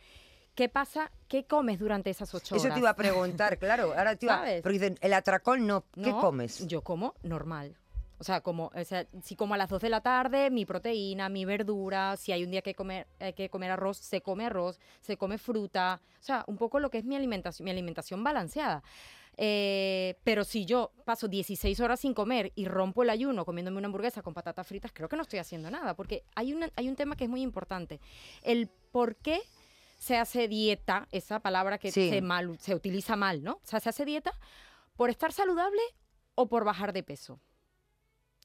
¿Qué 0.55 0.69
pasa? 0.69 1.11
¿Qué 1.27 1.45
comes 1.45 1.79
durante 1.79 2.11
esas 2.11 2.33
8 2.33 2.55
horas? 2.55 2.65
Eso 2.65 2.73
te 2.73 2.79
iba 2.79 2.91
a 2.91 2.95
preguntar, 2.95 3.57
claro. 3.57 3.93
Ahora 3.97 4.15
te 4.15 4.27
iba, 4.27 4.37
¿Sabes? 4.37 4.61
porque 4.61 4.79
dicen, 4.79 4.97
el 5.01 5.13
atracón 5.13 5.65
no. 5.65 5.83
¿Qué 5.91 6.11
No, 6.11 6.21
comes? 6.21 6.65
Yo 6.67 6.81
como 6.83 7.15
normal. 7.23 7.75
O 8.19 8.23
sea, 8.23 8.41
como, 8.41 8.71
o 8.73 8.83
sea, 8.85 9.05
si 9.21 9.35
como 9.35 9.55
a 9.55 9.57
las 9.57 9.69
2 9.69 9.81
de 9.81 9.89
la 9.89 9.99
tarde, 10.01 10.49
mi 10.51 10.65
proteína, 10.65 11.27
mi 11.27 11.43
verdura, 11.43 12.15
si 12.15 12.31
hay 12.31 12.43
un 12.43 12.51
día 12.51 12.61
que 12.61 12.75
comer, 12.75 13.07
hay 13.19 13.33
que 13.33 13.49
comer 13.49 13.71
arroz, 13.71 13.97
se 13.97 14.21
come 14.21 14.45
arroz, 14.45 14.79
se 15.01 15.17
come 15.17 15.37
fruta. 15.37 15.99
O 16.21 16.23
sea, 16.23 16.45
un 16.47 16.55
poco 16.55 16.79
lo 16.79 16.89
que 16.89 16.99
es 16.99 17.03
mi 17.03 17.15
alimentación, 17.15 17.65
mi 17.65 17.71
alimentación 17.71 18.23
balanceada. 18.23 18.83
Eh, 19.37 20.19
pero 20.23 20.43
si 20.43 20.65
yo 20.65 20.91
paso 21.05 21.27
16 21.27 21.79
horas 21.79 21.99
sin 21.99 22.13
comer 22.13 22.51
y 22.55 22.65
rompo 22.65 23.03
el 23.03 23.09
ayuno 23.09 23.45
comiéndome 23.45 23.77
una 23.79 23.87
hamburguesa 23.87 24.21
con 24.21 24.33
patatas 24.33 24.67
fritas, 24.67 24.91
creo 24.93 25.09
que 25.09 25.15
no 25.15 25.23
estoy 25.23 25.39
haciendo 25.39 25.71
nada, 25.71 25.95
porque 25.95 26.23
hay, 26.35 26.53
una, 26.53 26.69
hay 26.75 26.87
un 26.87 26.95
tema 26.95 27.15
que 27.15 27.23
es 27.23 27.29
muy 27.29 27.41
importante. 27.41 27.99
El 28.43 28.67
por 28.91 29.15
qué 29.15 29.41
se 29.97 30.17
hace 30.17 30.47
dieta, 30.47 31.07
esa 31.11 31.39
palabra 31.39 31.77
que 31.77 31.91
Sí. 31.91 32.09
se, 32.09 32.21
mal, 32.21 32.57
se 32.59 32.75
utiliza 32.75 33.15
mal, 33.15 33.41
¿no? 33.43 33.53
O 33.53 33.61
sea, 33.63 33.79
se 33.79 33.89
hace 33.89 34.05
dieta 34.05 34.31
por 34.95 35.09
estar 35.09 35.31
saludable 35.31 35.81
o 36.35 36.47
por 36.47 36.63
bajar 36.63 36.93
de 36.93 37.01
peso. 37.03 37.39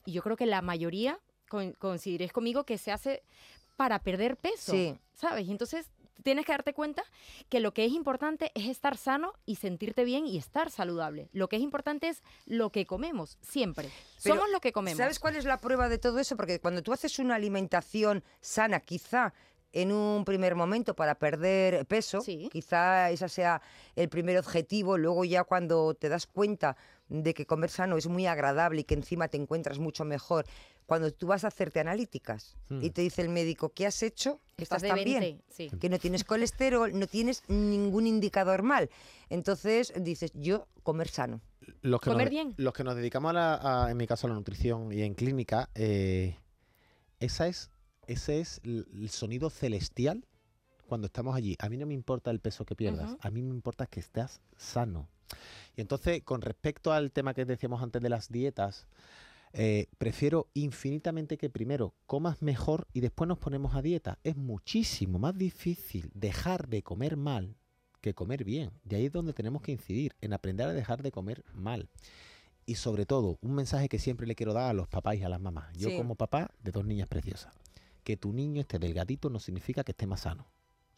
Y 0.06 0.12
yo 0.12 0.22
creo 0.22 0.36
que 0.36 0.46
la 0.46 0.62
mayoría 0.62 1.18
con- 1.48 1.72
coincidiréis 1.72 2.32
conmigo 2.32 2.64
que 2.64 2.78
se 2.78 2.92
hace 2.92 3.22
para 3.76 3.98
perder 3.98 4.36
peso, 4.36 4.72
Sí. 4.72 4.96
¿sabes? 5.14 5.46
Y 5.46 5.50
entonces 5.50 5.90
tienes 6.22 6.44
que 6.44 6.52
darte 6.52 6.74
cuenta 6.74 7.02
que 7.48 7.60
lo 7.60 7.72
que 7.72 7.84
es 7.84 7.92
importante 7.92 8.50
es 8.54 8.66
estar 8.66 8.96
sano 8.96 9.32
y 9.46 9.56
sentirte 9.56 10.04
bien 10.04 10.26
y 10.26 10.38
estar 10.38 10.70
saludable. 10.70 11.28
Lo 11.32 11.48
que 11.48 11.56
es 11.56 11.62
importante 11.62 12.08
es 12.08 12.22
lo 12.46 12.70
que 12.70 12.86
comemos, 12.86 13.38
siempre. 13.40 13.88
Pero, 14.22 14.36
Somos 14.36 14.50
lo 14.50 14.60
que 14.60 14.72
comemos. 14.72 14.98
¿Sabes 14.98 15.18
cuál 15.18 15.36
es 15.36 15.44
la 15.44 15.58
prueba 15.58 15.88
de 15.88 15.98
todo 15.98 16.18
eso? 16.18 16.36
Porque 16.36 16.60
cuando 16.60 16.82
tú 16.82 16.92
haces 16.92 17.18
una 17.18 17.34
alimentación 17.36 18.24
sana, 18.40 18.80
quizá 18.80 19.32
en 19.72 19.92
un 19.92 20.24
primer 20.24 20.54
momento 20.54 20.94
para 20.96 21.16
perder 21.16 21.84
peso, 21.86 22.20
Sí. 22.22 22.48
quizá 22.50 23.10
ese 23.10 23.28
sea 23.28 23.60
el 23.96 24.08
primer 24.08 24.38
objetivo, 24.38 24.96
luego 24.96 25.24
ya 25.24 25.44
cuando 25.44 25.94
te 25.94 26.08
das 26.08 26.26
cuenta 26.26 26.76
de 27.08 27.34
que 27.34 27.46
comer 27.46 27.70
sano 27.70 27.96
es 27.96 28.06
muy 28.06 28.26
agradable 28.26 28.80
y 28.80 28.84
que 28.84 28.94
encima 28.94 29.28
te 29.28 29.36
encuentras 29.36 29.78
mucho 29.78 30.04
mejor, 30.04 30.46
cuando 30.88 31.12
tú 31.12 31.26
vas 31.26 31.44
a 31.44 31.48
hacerte 31.48 31.80
analíticas 31.80 32.56
Hmm. 32.70 32.82
y 32.82 32.88
te 32.88 33.02
dice 33.02 33.20
el 33.20 33.28
médico, 33.28 33.68
¿qué 33.74 33.86
has 33.86 34.02
hecho? 34.02 34.40
Estás 34.56 34.80
de 34.80 34.88
tan 34.88 35.04
bien? 35.04 35.20
20, 35.20 35.44
sí. 35.50 35.68
que 35.78 35.90
no 35.90 35.98
tienes 35.98 36.24
colesterol, 36.24 36.98
no 36.98 37.06
tienes 37.06 37.42
ningún 37.48 38.06
indicador 38.06 38.62
mal. 38.62 38.88
Entonces 39.28 39.92
dices, 40.00 40.32
yo 40.34 40.66
comer 40.82 41.08
sano. 41.08 41.42
los 41.82 42.00
que 42.00 42.10
Comer 42.10 42.28
nos, 42.28 42.30
bien. 42.30 42.54
Los 42.56 42.72
que 42.72 42.84
nos 42.84 42.96
dedicamos, 42.96 43.28
a 43.30 43.32
la- 43.34 43.84
a, 43.84 43.90
en 43.90 43.98
mi 43.98 44.06
caso, 44.06 44.26
a 44.26 44.30
la 44.30 44.36
nutrición 44.36 44.90
y 44.90 45.02
en 45.02 45.12
clínica, 45.12 45.68
eh, 45.74 46.38
esa 47.20 47.46
es, 47.48 47.70
ese 48.06 48.40
es 48.40 48.60
el 48.64 49.10
sonido 49.10 49.50
celestial 49.50 50.24
cuando 50.86 51.06
estamos 51.08 51.36
allí. 51.36 51.54
A 51.58 51.68
mí 51.68 51.76
no 51.76 51.84
me 51.84 51.92
importa 51.92 52.30
el 52.30 52.40
peso 52.40 52.64
que 52.64 52.74
pierdas, 52.74 53.14
a 53.20 53.30
mí 53.30 53.42
me 53.42 53.50
importa 53.54 53.84
que 53.86 54.00
estés 54.00 54.40
sano. 54.56 55.06
Y 55.76 55.82
entonces, 55.82 56.22
con 56.22 56.40
respecto 56.40 56.92
al 56.92 57.12
tema 57.12 57.34
que 57.34 57.44
decíamos 57.44 57.82
antes 57.82 58.00
de 58.00 58.08
las 58.08 58.30
dietas, 58.32 58.86
eh, 59.52 59.86
prefiero 59.98 60.48
infinitamente 60.54 61.38
que 61.38 61.50
primero 61.50 61.94
comas 62.06 62.42
mejor 62.42 62.86
y 62.92 63.00
después 63.00 63.28
nos 63.28 63.38
ponemos 63.38 63.74
a 63.74 63.82
dieta. 63.82 64.18
Es 64.24 64.36
muchísimo 64.36 65.18
más 65.18 65.36
difícil 65.36 66.10
dejar 66.14 66.68
de 66.68 66.82
comer 66.82 67.16
mal 67.16 67.56
que 68.00 68.14
comer 68.14 68.44
bien. 68.44 68.70
Y 68.88 68.94
ahí 68.94 69.06
es 69.06 69.12
donde 69.12 69.32
tenemos 69.32 69.62
que 69.62 69.72
incidir, 69.72 70.14
en 70.20 70.32
aprender 70.32 70.68
a 70.68 70.72
dejar 70.72 71.02
de 71.02 71.10
comer 71.10 71.44
mal. 71.52 71.88
Y 72.64 72.74
sobre 72.76 73.06
todo, 73.06 73.38
un 73.40 73.54
mensaje 73.54 73.88
que 73.88 73.98
siempre 73.98 74.26
le 74.26 74.34
quiero 74.34 74.52
dar 74.52 74.70
a 74.70 74.74
los 74.74 74.88
papás 74.88 75.16
y 75.16 75.22
a 75.22 75.28
las 75.28 75.40
mamás. 75.40 75.76
Yo 75.76 75.88
Sí. 75.88 75.96
como 75.96 76.14
papá 76.14 76.50
de 76.62 76.70
dos 76.70 76.84
niñas 76.84 77.08
preciosas. 77.08 77.54
Que 78.04 78.16
tu 78.16 78.32
niño 78.32 78.60
esté 78.60 78.78
delgadito 78.78 79.30
no 79.30 79.40
significa 79.40 79.82
que 79.84 79.92
esté 79.92 80.06
más 80.06 80.20
sano. 80.20 80.46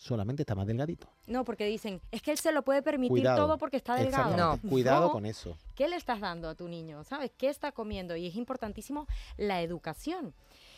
Solamente 0.03 0.45
está 0.45 0.55
más 0.55 0.67
delgadito. 0.67 1.09
No, 1.27 1.45
porque 1.45 1.67
dicen, 1.67 2.01
es 2.11 2.23
que 2.23 2.31
él 2.31 2.39
se 2.39 2.53
lo 2.53 2.63
puede 2.63 2.81
permitir 2.81 3.11
Cuidado. 3.11 3.45
todo 3.47 3.59
porque 3.59 3.77
está 3.77 3.97
delgado. 3.97 4.35
No. 4.35 4.59
Cuidado 4.67 5.09
No. 5.09 5.13
con 5.13 5.27
eso. 5.27 5.59
¿Qué 5.75 5.89
le 5.89 5.97
estás 5.97 6.21
dando 6.21 6.49
a 6.49 6.55
tu 6.55 6.69
niño? 6.69 7.05
¿Sabes? 7.05 7.31
¿Qué 7.37 7.49
está 7.51 7.71
comiendo? 7.73 8.17
Y 8.17 8.27
es 8.27 8.35
importantísimo 8.35 9.07
la 9.37 9.61
educación. 9.61 10.33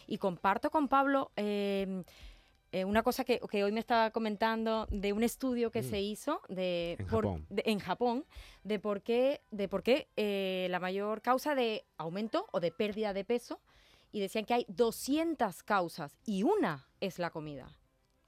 Y 0.09 0.19
comparto 0.19 0.71
con 0.73 0.89
Pablo 0.89 1.31
eh, 1.37 2.03
eh, 2.73 2.85
una 2.85 3.05
cosa 3.05 3.23
que, 3.23 3.39
que 3.49 3.63
hoy 3.63 3.71
me 3.71 3.79
estaba 3.79 4.11
comentando 4.11 4.89
de 4.91 5.13
un 5.13 5.23
estudio 5.23 5.71
que 5.71 5.83
Mm. 5.83 5.89
se 5.91 6.01
hizo 6.01 6.41
de, 6.49 6.97
En 6.99 7.07
por- 7.07 7.25
Japón. 7.25 7.47
de- 7.49 7.63
en 7.67 7.79
Japón 7.79 8.25
de 8.65 8.81
por 8.81 9.03
qué, 9.03 9.41
de 9.53 9.69
por 9.69 9.85
qué 9.85 10.09
eh, 10.17 10.67
la 10.69 10.81
mayor 10.81 11.23
causa 11.23 11.55
de 11.55 11.85
aumento 11.97 12.47
o 12.51 12.59
de 12.59 12.73
pérdida 12.73 13.13
de 13.13 13.25
peso. 13.25 13.61
Y 14.11 14.19
decían 14.19 14.45
que 14.47 14.55
hay 14.55 14.67
200 14.69 15.63
causas 15.63 16.19
y 16.27 16.43
una 16.43 16.89
es 17.01 17.21
la 17.21 17.31
comida. 17.31 17.71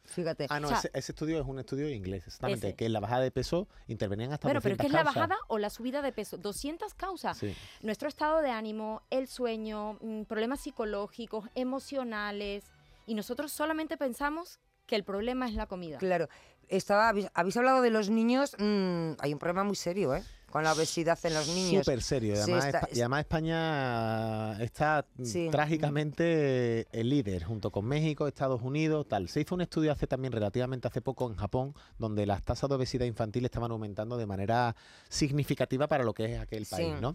Fíjate. 0.04 0.46
Ah, 0.50 0.60
no, 0.60 0.68
O 0.68 0.70
sea, 0.70 0.78
ese, 0.78 0.90
ese 0.92 1.12
estudio 1.12 1.40
es 1.40 1.46
un 1.46 1.58
estudio 1.58 1.88
inglés, 1.88 2.24
exactamente. 2.26 2.68
ese. 2.68 2.76
Que 2.76 2.86
en 2.86 2.92
la 2.92 3.00
bajada 3.00 3.22
de 3.22 3.30
peso 3.30 3.68
intervenían 3.88 4.32
hasta 4.32 4.46
Bueno, 4.46 4.60
pero 4.60 4.76
200 4.76 4.82
¿qué 4.82 4.86
es 4.86 4.92
la 4.92 5.02
bajada 5.02 5.36
o 5.48 5.58
la 5.58 5.70
subida 5.70 6.02
de 6.02 6.12
peso? 6.12 6.36
200 6.36 6.94
causas. 6.94 7.38
Sí. 7.38 7.54
nuestro 7.82 8.08
estado 8.08 8.40
de 8.40 8.50
ánimo, 8.50 9.02
el 9.10 9.28
sueño, 9.28 9.98
mm, 10.00 10.24
problemas 10.24 10.60
psicológicos, 10.60 11.48
emocionales, 11.54 12.64
y 13.06 13.14
nosotros 13.14 13.52
solamente 13.52 13.96
pensamos 13.96 14.60
que 14.86 14.96
el 14.96 15.04
problema 15.04 15.48
es 15.48 15.54
la 15.54 15.66
comida. 15.66 15.98
Claro. 15.98 16.28
Estaba, 16.68 17.08
habéis, 17.08 17.28
habéis 17.34 17.56
hablado 17.56 17.82
de 17.82 17.90
los 17.90 18.08
niños, 18.08 18.54
mm, 18.58 19.12
hay 19.18 19.32
un 19.32 19.38
problema 19.38 19.64
muy 19.64 19.76
serio, 19.76 20.14
¿eh? 20.14 20.22
Con 20.54 20.62
la 20.62 20.72
obesidad 20.72 21.18
en 21.24 21.34
los 21.34 21.48
niños. 21.48 21.84
Súper 21.84 22.00
serio. 22.00 22.34
Y 22.34 22.36
Sí, 22.36 22.42
además, 22.42 22.64
está- 22.66 22.80
Espa- 22.82 22.96
y 22.96 23.00
además 23.00 23.20
España 23.22 24.62
está 24.62 25.04
Sí. 25.20 25.48
trágicamente 25.50 26.86
el 26.92 27.08
líder, 27.08 27.42
junto 27.42 27.72
con 27.72 27.84
México, 27.86 28.28
Estados 28.28 28.62
Unidos, 28.62 29.08
tal. 29.08 29.28
Se 29.28 29.40
hizo 29.40 29.56
un 29.56 29.62
estudio 29.62 29.90
hace 29.90 30.06
también 30.06 30.30
relativamente 30.32 30.86
hace 30.86 31.00
poco 31.00 31.28
en 31.28 31.34
Japón, 31.34 31.74
donde 31.98 32.24
las 32.24 32.44
tasas 32.44 32.70
de 32.70 32.76
obesidad 32.76 33.04
infantil 33.04 33.44
estaban 33.44 33.72
aumentando 33.72 34.16
de 34.16 34.26
manera 34.26 34.76
significativa 35.08 35.88
para 35.88 36.04
lo 36.04 36.14
que 36.14 36.26
es 36.34 36.40
aquel 36.40 36.66
Sí. 36.66 36.70
país, 36.76 37.00
¿no? 37.00 37.14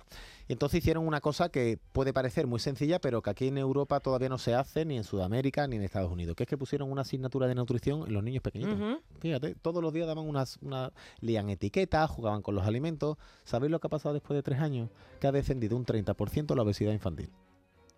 Y 0.50 0.52
entonces 0.52 0.80
hicieron 0.80 1.08
una 1.08 1.22
cosa 1.22 1.48
que 1.48 1.80
puede 1.94 2.12
parecer 2.12 2.46
muy 2.46 2.60
sencilla, 2.60 3.00
pero 3.00 3.22
que 3.22 3.30
aquí 3.30 3.48
en 3.48 3.58
Europa 3.58 4.02
todavía 4.02 4.28
no 4.28 4.38
se 4.38 4.54
hace, 4.54 4.84
ni 4.84 4.98
en 4.98 5.06
Sudamérica, 5.06 5.66
ni 5.66 5.78
en 5.78 5.84
Estados 5.84 6.12
Unidos, 6.12 6.36
que 6.36 6.44
es 6.44 6.50
que 6.50 6.58
pusieron 6.58 6.92
una 6.92 7.04
asignatura 7.04 7.48
de 7.48 7.56
nutrición 7.56 8.06
en 8.06 8.14
los 8.14 8.22
niños 8.22 8.44
pequeñitos. 8.44 8.78
Fíjate, 9.22 9.56
todos 9.56 9.82
los 9.82 9.94
días 9.94 10.08
daban 10.08 10.28
unas, 10.28 10.58
una, 10.62 10.92
leían 11.22 11.50
etiquetas, 11.50 12.10
jugaban 12.10 12.42
con 12.42 12.54
los 12.54 12.68
alimentos. 12.68 13.16
¿Sabéis 13.44 13.72
lo 13.72 13.80
que 13.80 13.88
ha 13.88 13.90
pasado 13.90 14.14
después 14.14 14.36
de 14.36 14.44
tres 14.44 14.60
años? 14.60 14.90
Que 15.20 15.28
ha 15.28 15.32
descendido 15.32 15.76
un 15.76 15.86
30% 15.86 16.56
la 16.56 16.62
obesidad 16.64 16.92
infantil 16.92 17.30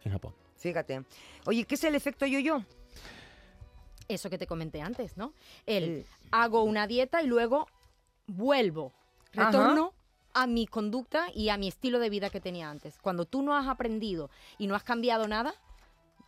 en 0.03 0.11
Japón. 0.11 0.33
Fíjate. 0.57 1.03
Oye, 1.45 1.65
¿qué 1.65 1.75
es 1.75 1.83
el 1.83 1.95
efecto 1.95 2.25
yo-yo? 2.25 2.63
Eso 4.07 4.29
que 4.29 4.37
te 4.37 4.47
comenté 4.47 4.81
antes, 4.81 5.17
¿no? 5.17 5.33
El 5.65 5.83
El- 5.83 6.05
hago 6.31 6.63
una 6.63 6.87
dieta 6.87 7.21
y 7.21 7.27
luego 7.27 7.67
vuelvo, 8.27 8.93
Ajá. 9.35 9.51
retorno 9.51 9.93
a 10.33 10.47
mi 10.47 10.65
conducta 10.67 11.27
y 11.33 11.49
a 11.49 11.57
mi 11.57 11.67
estilo 11.67 11.99
de 11.99 12.09
vida 12.09 12.29
que 12.29 12.39
tenía 12.41 12.69
antes. 12.69 12.97
Cuando 13.01 13.25
tú 13.25 13.41
no 13.41 13.55
has 13.55 13.67
aprendido 13.67 14.29
y 14.57 14.67
no 14.67 14.75
has 14.75 14.83
cambiado 14.83 15.27
nada, 15.27 15.53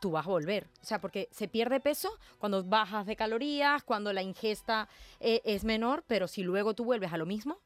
tú 0.01 0.11
vas 0.11 0.25
a 0.25 0.29
volver. 0.29 0.67
O 0.81 0.85
sea, 0.85 0.99
porque 0.99 1.29
se 1.31 1.47
pierde 1.47 1.79
peso 1.79 2.09
cuando 2.37 2.63
bajas 2.63 3.05
de 3.05 3.15
calorías, 3.15 3.83
cuando 3.83 4.11
la 4.11 4.21
ingesta 4.21 4.89
eh, 5.21 5.41
es 5.45 5.63
menor, 5.63 6.03
pero 6.07 6.27
si 6.27 6.43
luego 6.43 6.73
tú 6.73 6.83
vuelves 6.85 7.13
a 7.13 7.17
lo 7.17 7.25
mismo, 7.25 7.59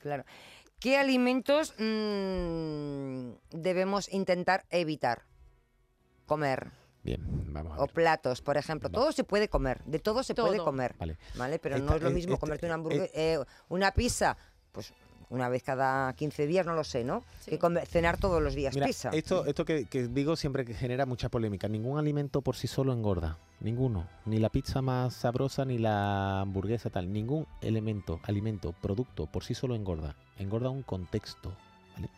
Claro. 0.00 0.24
¿Qué 0.80 0.96
alimentos 0.96 1.74
mm, 1.78 3.30
debemos 3.50 4.08
intentar 4.12 4.64
evitar 4.70 5.22
comer? 6.26 6.70
Bien, 7.02 7.20
vamos 7.52 7.72
a 7.78 7.82
O 7.82 7.86
ver. 7.86 7.94
platos, 7.94 8.42
por 8.42 8.56
ejemplo. 8.56 8.88
Va. 8.88 8.92
Todo 9.00 9.12
se 9.12 9.24
puede 9.24 9.48
comer, 9.48 9.82
de 9.84 9.98
todo 9.98 10.22
se 10.22 10.34
puede 10.34 10.58
comer. 10.58 10.94
Vale. 10.98 11.16
¿Vale? 11.36 11.58
Pero 11.58 11.78
no 11.78 11.84
Esta- 11.84 11.96
es 11.96 12.02
lo 12.02 12.10
eh, 12.10 12.14
mismo 12.14 12.34
este- 12.34 12.40
comerte 12.40 12.66
una 12.66 12.74
eh, 12.74 12.76
hamburguesa, 12.76 13.46
una 13.68 13.92
pizza, 13.92 14.36
pues 14.72 14.92
una 15.30 15.48
vez 15.48 15.62
cada 15.62 16.12
15 16.14 16.46
días, 16.46 16.64
no 16.66 16.74
lo 16.74 16.84
sé, 16.84 17.04
¿no? 17.04 17.24
Sí. 17.40 17.50
Que 17.52 17.58
comer- 17.58 17.86
cenar 17.86 18.18
todos 18.18 18.42
los 18.42 18.54
días 18.54 18.74
Mira, 18.74 18.86
pizza. 18.86 19.10
esto, 19.10 19.46
esto 19.46 19.64
que, 19.64 19.84
que 19.86 20.06
digo 20.08 20.36
siempre 20.36 20.64
que 20.64 20.74
genera 20.74 21.06
mucha 21.06 21.28
polémica. 21.28 21.66
Ningún 21.68 21.98
alimento 21.98 22.40
por 22.42 22.56
sí 22.56 22.66
solo 22.66 22.92
engorda. 22.92 23.36
Ninguno. 23.60 24.06
Ni 24.24 24.38
la 24.38 24.50
pizza 24.50 24.82
más 24.82 25.14
sabrosa, 25.14 25.64
ni 25.64 25.78
la 25.78 26.40
hamburguesa 26.40 26.90
tal. 26.90 27.12
Ningún 27.12 27.46
elemento, 27.60 28.20
alimento, 28.22 28.72
producto 28.80 29.26
por 29.26 29.42
sí 29.44 29.54
solo 29.54 29.74
engorda. 29.74 30.14
Engorda 30.38 30.70
un 30.70 30.82
contexto. 30.82 31.52
¿vale? 31.96 32.08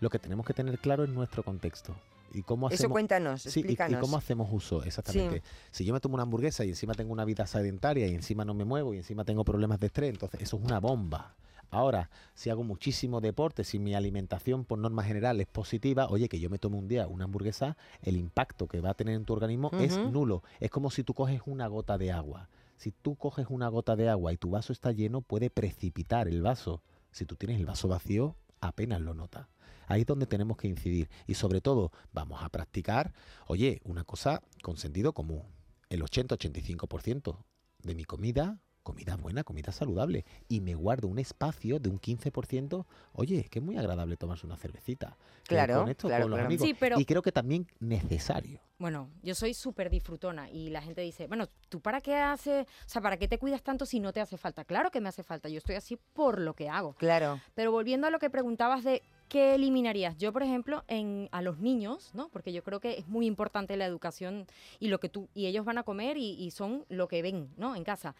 Lo 0.00 0.08
que 0.10 0.18
tenemos 0.20 0.46
que 0.46 0.54
tener 0.54 0.78
claro 0.78 1.02
es 1.04 1.10
nuestro 1.10 1.42
contexto. 1.42 1.96
Y 2.32 2.42
cómo 2.42 2.68
Eso 2.68 2.74
hacemos, 2.74 2.92
cuéntanos, 2.92 3.42
Sí, 3.42 3.48
y- 3.48 3.52
y, 3.52 3.58
explícanos. 3.60 4.00
cómo 4.00 4.16
hacemos 4.18 4.48
uso, 4.52 4.84
exactamente. 4.84 5.42
Si 5.70 5.84
yo 5.84 5.94
me 5.94 6.00
tomo 6.00 6.14
una 6.14 6.24
hamburguesa 6.24 6.62
y 6.64 6.68
encima 6.68 6.92
tengo 6.94 7.12
una 7.12 7.24
vida 7.24 7.46
sedentaria 7.46 8.06
y 8.06 8.14
encima 8.14 8.44
no 8.44 8.52
me 8.54 8.64
muevo 8.66 8.92
y 8.92 8.98
encima 8.98 9.24
tengo 9.24 9.44
problemas 9.44 9.80
de 9.80 9.86
estrés, 9.86 10.10
entonces 10.10 10.42
eso 10.42 10.58
es 10.58 10.62
una 10.62 10.78
bomba. 10.78 11.34
Ahora, 11.70 12.10
si 12.34 12.48
hago 12.50 12.64
muchísimo 12.64 13.20
deporte, 13.20 13.62
si 13.62 13.78
mi 13.78 13.94
alimentación 13.94 14.64
por 14.64 14.78
norma 14.78 15.04
general 15.04 15.40
es 15.40 15.46
positiva, 15.46 16.06
oye, 16.08 16.28
que 16.28 16.40
yo 16.40 16.48
me 16.48 16.58
tome 16.58 16.78
un 16.78 16.88
día 16.88 17.06
una 17.06 17.24
hamburguesa, 17.24 17.76
el 18.02 18.16
impacto 18.16 18.68
que 18.68 18.80
va 18.80 18.90
a 18.90 18.94
tener 18.94 19.14
en 19.14 19.24
tu 19.24 19.34
organismo 19.34 19.70
es 19.72 19.98
nulo. 19.98 20.42
Es 20.60 20.70
como 20.70 20.90
si 20.90 21.04
tú 21.04 21.12
coges 21.14 21.42
una 21.44 21.66
gota 21.66 21.98
de 21.98 22.10
agua. 22.12 22.48
Si 22.76 22.92
tú 22.92 23.16
coges 23.16 23.48
una 23.50 23.68
gota 23.68 23.96
de 23.96 24.08
agua 24.08 24.32
y 24.32 24.36
tu 24.36 24.50
vaso 24.50 24.72
está 24.72 24.92
lleno, 24.92 25.20
puede 25.20 25.50
precipitar 25.50 26.28
el 26.28 26.42
vaso. 26.42 26.82
Si 27.10 27.26
tú 27.26 27.36
tienes 27.36 27.58
el 27.58 27.66
vaso 27.66 27.88
vacío, 27.88 28.36
apenas 28.60 29.00
lo 29.00 29.14
notas. 29.14 29.48
Ahí 29.88 30.02
es 30.02 30.06
donde 30.06 30.26
tenemos 30.26 30.56
que 30.56 30.68
incidir. 30.68 31.10
Y 31.26 31.34
sobre 31.34 31.60
todo, 31.60 31.92
vamos 32.12 32.42
a 32.42 32.48
practicar, 32.50 33.12
oye, 33.46 33.80
una 33.84 34.04
cosa 34.04 34.42
con 34.62 34.76
sentido 34.76 35.12
común. 35.12 35.42
El 35.88 36.02
80-85% 36.02 37.44
de 37.82 37.94
mi 37.94 38.04
comida, 38.04 38.58
comida 38.88 39.16
buena, 39.16 39.44
comida 39.44 39.70
saludable. 39.70 40.24
Y 40.48 40.62
me 40.62 40.74
guardo 40.74 41.08
un 41.08 41.18
espacio 41.18 41.78
de 41.78 41.90
un 41.90 42.00
15%, 42.00 42.86
oye, 43.12 43.44
que 43.50 43.58
es 43.58 43.64
muy 43.64 43.76
agradable 43.76 44.16
tomarse 44.16 44.46
una 44.46 44.56
cervecita. 44.56 45.14
Claro, 45.46 45.80
con 45.80 45.90
esto, 45.90 46.08
claro, 46.08 46.24
con 46.24 46.30
los 46.30 46.36
claro. 46.38 46.46
amigos. 46.46 46.66
Sí, 46.66 46.74
pero- 46.78 46.98
Y 46.98 47.04
creo 47.04 47.20
que 47.20 47.30
también 47.30 47.66
necesario. 47.80 48.60
Bueno, 48.78 49.10
yo 49.22 49.34
soy 49.34 49.52
súper 49.54 49.90
disfrutona 49.90 50.48
y 50.50 50.70
la 50.70 50.80
gente 50.80 51.02
dice, 51.02 51.26
bueno, 51.26 51.48
¿tú 51.68 51.80
para 51.80 52.00
qué 52.00 52.14
haces, 52.14 52.64
o 52.66 52.88
sea, 52.88 53.02
para 53.02 53.16
qué 53.18 53.28
te 53.28 53.36
cuidas 53.38 53.62
tanto 53.62 53.84
si 53.84 53.98
no 54.00 54.12
te 54.12 54.20
hace 54.20 54.38
falta? 54.38 54.64
Claro 54.64 54.90
que 54.90 55.00
me 55.00 55.08
hace 55.08 55.22
falta, 55.22 55.48
yo 55.48 55.58
estoy 55.58 55.74
así 55.74 55.98
por 56.14 56.40
lo 56.40 56.54
que 56.54 56.68
hago. 56.70 56.94
Claro. 56.94 57.40
Pero 57.54 57.72
volviendo 57.72 58.06
a 58.06 58.10
lo 58.10 58.18
que 58.20 58.30
preguntabas 58.30 58.84
de 58.84 59.02
qué 59.28 59.56
eliminarías, 59.56 60.16
yo 60.16 60.32
por 60.32 60.42
ejemplo, 60.44 60.84
en, 60.86 61.28
a 61.32 61.42
los 61.42 61.58
niños, 61.58 62.10
¿no? 62.14 62.28
Porque 62.28 62.52
yo 62.52 62.62
creo 62.62 62.78
que 62.80 62.98
es 62.98 63.08
muy 63.08 63.26
importante 63.26 63.76
la 63.76 63.84
educación 63.84 64.46
y 64.78 64.88
lo 64.88 65.00
que 65.00 65.08
tú, 65.08 65.28
y 65.34 65.46
ellos 65.46 65.64
van 65.64 65.78
a 65.78 65.82
comer 65.82 66.16
y, 66.16 66.30
y 66.40 66.52
son 66.52 66.84
lo 66.88 67.08
que 67.08 67.20
ven, 67.20 67.50
¿no? 67.56 67.74
En 67.74 67.82
casa. 67.84 68.14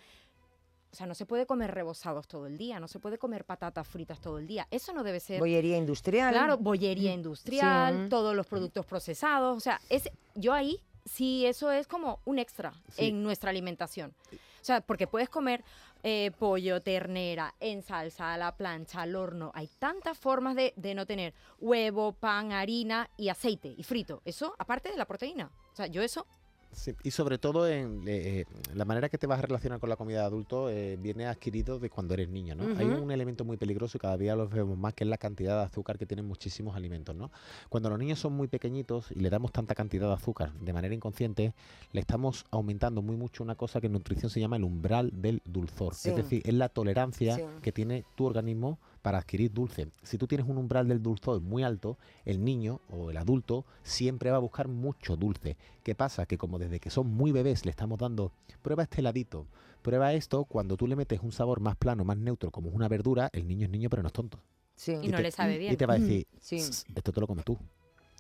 O 0.91 0.97
sea, 0.97 1.07
no 1.07 1.15
se 1.15 1.27
puede 1.27 1.45
comer 1.47 1.73
rebozados 1.73 2.27
todo 2.27 2.47
el 2.47 2.57
día, 2.57 2.81
no 2.81 2.89
se 2.89 2.99
puede 2.99 3.19
comer 3.19 3.45
patatas 3.45 3.87
fritas 3.87 4.21
todo 4.21 4.39
el 4.39 4.47
día. 4.47 4.67
Eso 4.71 4.93
no 4.93 5.03
debe 5.05 5.21
ser 5.21 5.39
Bollería 5.39 5.77
industrial. 5.77 6.33
Claro, 6.33 6.57
bollería 6.57 7.13
industrial, 7.13 8.05
Sí. 8.05 8.09
todos 8.09 8.35
los 8.35 8.47
productos 8.47 8.87
procesados. 8.87 9.57
O 9.57 9.61
sea, 9.61 9.81
es, 9.91 10.09
yo 10.35 10.53
ahí 10.55 10.81
sí 11.05 11.45
eso 11.47 11.71
es 11.71 11.87
como 11.87 12.21
un 12.25 12.39
extra 12.39 12.73
Sí. 12.91 13.07
en 13.09 13.23
nuestra 13.23 13.51
alimentación. 13.51 14.15
O 14.33 14.65
sea, 14.69 14.81
porque 14.81 15.07
puedes 15.07 15.29
comer 15.29 15.63
eh, 16.05 16.31
pollo, 16.39 16.81
ternera, 16.81 17.55
en 17.59 17.83
salsa, 17.83 18.33
a 18.33 18.39
la 18.39 18.57
plancha, 18.57 19.03
al 19.03 19.17
horno. 19.17 19.51
Hay 19.55 19.69
tantas 19.81 20.17
formas 20.17 20.55
de, 20.55 20.73
de 20.77 20.95
no 20.95 21.07
tener 21.07 21.35
huevo, 21.59 22.13
pan, 22.13 22.53
harina 22.53 23.11
y 23.17 23.31
aceite 23.31 23.75
y 23.77 23.83
frito. 23.83 24.23
Eso 24.25 24.55
aparte 24.59 24.91
de 24.91 24.97
la 24.97 25.07
proteína. 25.07 25.51
O 25.73 25.77
sea, 25.77 25.87
yo 25.89 26.01
eso 26.03 26.25
Sí, 26.73 26.95
y 27.03 27.11
sobre 27.11 27.39
todo 27.39 27.67
en 27.67 28.07
eh, 28.07 28.41
eh, 28.41 28.45
la 28.75 28.85
manera 28.85 29.09
que 29.09 29.19
te 29.19 29.27
vas 29.27 29.39
a 29.39 29.43
relacionar 29.43 29.81
con 29.81 29.89
la 29.89 29.97
comida 29.97 30.21
de 30.21 30.27
adulto 30.27 30.69
eh, 30.69 30.97
viene 31.01 31.27
adquirido 31.27 31.79
de 31.79 31.89
cuando 31.91 32.15
eres 32.15 32.29
niño, 32.29 32.55
¿no? 32.55 32.65
Hay 32.79 32.87
un 32.87 33.11
elemento 33.11 33.45
muy 33.45 33.57
peligroso 33.57 33.97
y 33.97 34.01
cada 34.01 34.17
día 34.17 34.37
lo 34.37 34.49
vemos 34.49 34.77
más, 34.77 34.95
que 34.95 35.05
es 35.05 35.11
la 35.11 35.17
cantidad 35.19 35.59
de 35.59 35.65
azúcar 35.65 35.99
que 35.99 36.07
tienen 36.07 36.27
muchísimos 36.27 36.77
alimentos, 36.77 37.17
¿no? 37.17 37.31
Cuando 37.69 37.89
los 37.91 37.99
niños 37.99 38.19
son 38.19 38.35
muy 38.35 38.49
pequeñitos 38.49 39.11
y 39.11 39.21
le 39.21 39.31
damos 39.31 39.51
tanta 39.51 39.75
cantidad 39.75 40.09
de 40.09 40.15
azúcar 40.15 40.53
de 40.53 40.73
manera 40.73 40.95
inconsciente, 40.95 41.55
le 41.93 42.01
estamos 42.01 42.45
aumentando 42.51 43.03
muy 43.03 43.17
mucho 43.17 43.43
una 43.43 43.55
cosa 43.55 43.81
que 43.81 43.87
en 43.87 43.95
nutrición 43.95 44.31
se 44.31 44.41
llama 44.41 44.57
el 44.57 44.65
umbral 44.65 45.11
del 45.15 45.43
dulzor. 45.45 45.95
Sí. 45.95 46.11
Es 46.11 46.17
decir, 46.17 46.43
es 46.45 46.55
la 46.55 46.69
tolerancia 46.69 47.37
Sí. 47.37 47.43
que 47.63 47.73
tiene 47.73 48.05
tu 48.15 48.27
organismo 48.27 48.79
para 49.03 49.19
adquirir 49.19 49.53
dulce. 49.53 49.89
Si 50.03 50.19
tú 50.19 50.27
tienes 50.27 50.47
un 50.49 50.59
umbral 50.59 50.89
del 50.89 51.03
dulzor 51.03 51.41
muy 51.41 51.63
alto, 51.63 51.97
el 52.25 52.45
niño 52.45 52.81
o 52.91 53.11
el 53.11 53.17
adulto 53.17 53.65
siempre 53.83 54.31
va 54.31 54.37
a 54.37 54.41
buscar 54.41 54.69
mucho 54.69 55.17
dulce. 55.17 55.57
¿Qué 55.83 55.95
pasa? 55.95 56.27
Que 56.27 56.39
como 56.39 56.59
desde 56.59 56.81
que 56.81 56.91
son 56.91 57.07
muy 57.15 57.33
bebés 57.33 57.65
le 57.65 57.71
estamos 57.71 57.99
dando, 57.99 58.33
prueba 58.63 58.83
este 58.83 59.01
heladito, 59.01 59.47
prueba 59.83 60.13
esto, 60.13 60.45
cuando 60.45 60.77
tú 60.77 60.87
le 60.87 60.97
metes 60.97 61.21
un 61.23 61.33
sabor 61.33 61.61
más 61.61 61.77
plano, 61.77 62.05
más 62.05 62.17
neutro, 62.19 62.51
como 62.51 62.69
es 62.69 62.75
una 62.75 62.89
verdura, 62.89 63.31
el 63.33 63.47
niño 63.47 63.65
es 63.67 63.71
niño 63.71 63.89
pero 63.89 64.03
no 64.03 64.09
es 64.09 64.13
tonto. 64.13 64.39
Sí. 64.75 64.93
y 65.03 65.09
no 65.09 65.17
te- 65.17 65.23
le 65.25 65.31
sabe 65.33 65.57
Y 65.57 65.59
bien. 65.59 65.77
te 65.77 65.87
va 65.87 65.95
a 65.95 65.99
decir, 65.99 66.25
Sí. 66.41 66.59
"Sss, 66.61 66.87
esto 66.95 67.11
te 67.13 67.21
lo 67.21 67.27
comes 67.27 67.45
tú. 67.45 67.59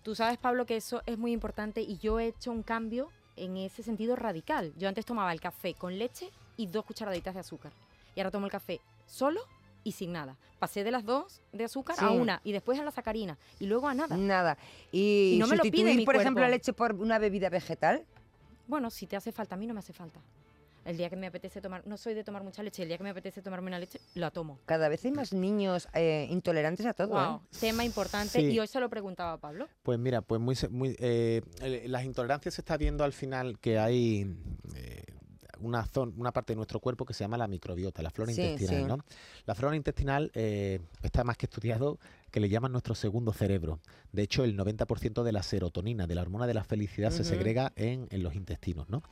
Tú 0.02 0.16
sabes, 0.16 0.38
Pablo, 0.38 0.66
que 0.66 0.76
eso 0.76 1.02
es 1.06 1.16
muy 1.16 1.30
importante 1.32 1.82
y 1.82 1.98
yo 1.98 2.18
he 2.18 2.26
hecho 2.26 2.50
un 2.50 2.64
cambio 2.64 3.10
en 3.36 3.56
ese 3.56 3.84
sentido 3.84 4.16
radical. 4.16 4.72
Yo 4.76 4.88
antes 4.88 5.06
tomaba 5.06 5.32
el 5.32 5.40
café 5.40 5.74
con 5.74 5.96
leche 5.98 6.30
y 6.56 6.66
dos 6.66 6.84
cucharaditas 6.84 7.34
de 7.34 7.40
azúcar. 7.40 7.72
Y 8.16 8.20
ahora 8.20 8.32
tomo 8.32 8.46
el 8.46 8.50
café 8.52 8.80
solo 9.06 9.40
y 9.88 9.92
sin 9.92 10.12
nada. 10.12 10.37
Pasé 10.59 10.85
de 10.85 10.90
las 10.90 11.05
dos 11.05 11.40
de 11.53 11.64
azúcar 11.64 11.96
a 12.01 12.11
una 12.11 12.40
y 12.44 12.53
después 12.53 12.79
a 12.79 12.85
la 12.85 12.90
sacarina 12.90 13.38
y 13.59 13.66
luego 13.66 13.88
a 13.88 13.94
nada. 13.94 14.16
Nada. 14.16 14.59
Y, 14.92 15.33
Y 15.35 15.38
no 15.38 15.46
me 15.46 15.57
lo 15.57 15.62
pide 15.62 15.94
mi 15.94 16.05
por 16.05 16.16
ejemplo, 16.16 16.42
la 16.42 16.48
leche 16.51 16.72
por 16.72 16.94
una 16.94 17.18
bebida 17.18 17.48
vegetal. 17.48 18.05
Bueno, 18.66 18.90
si 18.90 19.07
te 19.07 19.16
hace 19.16 19.33
falta, 19.33 19.55
a 19.55 19.59
mí 19.59 19.66
no 19.66 19.72
me 19.74 19.81
hace 19.81 19.92
falta. 19.94 20.20
El 20.85 20.96
día 20.96 21.11
que 21.11 21.16
me 21.16 21.27
apetece 21.27 21.61
tomar, 21.61 21.87
no 21.87 21.96
soy 21.98 22.14
de 22.14 22.24
tomar 22.24 22.42
mucha 22.42 22.62
leche, 22.62 22.83
el 22.83 22.88
día 22.88 22.96
que 22.96 23.05
me 23.05 23.11
apetece 23.11 23.42
tomarme 23.42 23.66
una 23.68 23.79
leche, 23.79 24.01
la 24.14 24.31
tomo. 24.31 24.59
Cada 24.64 24.88
vez 24.88 25.05
hay 25.05 25.12
más 25.12 25.33
niños 25.35 25.87
eh, 25.92 26.27
intolerantes 26.31 26.87
a 26.87 26.94
todo. 26.94 27.09
Wow, 27.09 27.37
¿eh? 27.44 27.57
tema 27.61 27.85
importante 27.85 28.40
Sí. 28.40 28.46
y 28.53 28.59
hoy 28.59 28.66
se 28.66 28.81
lo 28.81 28.88
preguntaba 28.88 29.35
a 29.35 29.37
Pablo. 29.38 29.68
Pues 29.83 29.98
mira, 29.98 30.22
pues 30.22 30.40
muy, 30.40 30.55
se- 30.55 30.68
muy 30.68 30.96
eh, 30.98 31.42
las 31.87 32.05
intolerancias 32.05 32.55
se 32.55 32.61
está 32.62 32.77
viendo 32.79 33.05
al 33.05 33.12
final 33.12 33.59
que 33.59 33.79
hay 33.79 34.35
eh, 34.77 35.03
una, 35.60 35.84
zon- 35.86 36.14
una 36.16 36.32
parte 36.32 36.52
de 36.52 36.56
nuestro 36.56 36.80
cuerpo 36.80 37.04
que 37.04 37.14
se 37.14 37.24
llama 37.24 37.36
la 37.38 37.46
microbiota, 37.48 38.02
la 38.02 38.10
flora 38.10 38.32
Sí, 38.32 38.40
intestinal. 38.42 38.82
sí. 38.82 38.88
¿no? 38.88 38.98
La 39.46 39.54
flora 39.54 39.76
intestinal 39.76 40.30
eh, 40.34 40.80
está 41.02 41.24
más 41.24 41.36
que 41.36 41.46
estudiado 41.46 41.98
que 42.30 42.40
le 42.40 42.48
llaman 42.48 42.72
nuestro 42.72 42.94
segundo 42.94 43.32
cerebro. 43.32 43.80
De 44.12 44.22
hecho, 44.22 44.44
el 44.44 44.56
90% 44.56 45.22
de 45.22 45.32
la 45.32 45.42
serotonina, 45.42 46.06
de 46.06 46.14
la 46.14 46.22
hormona 46.22 46.46
de 46.46 46.54
la 46.54 46.64
felicidad, 46.64 47.10
se 47.10 47.24
segrega 47.24 47.72
en, 47.76 48.06
en 48.10 48.22
los 48.22 48.34
intestinos. 48.34 48.88
¿no? 48.88 49.02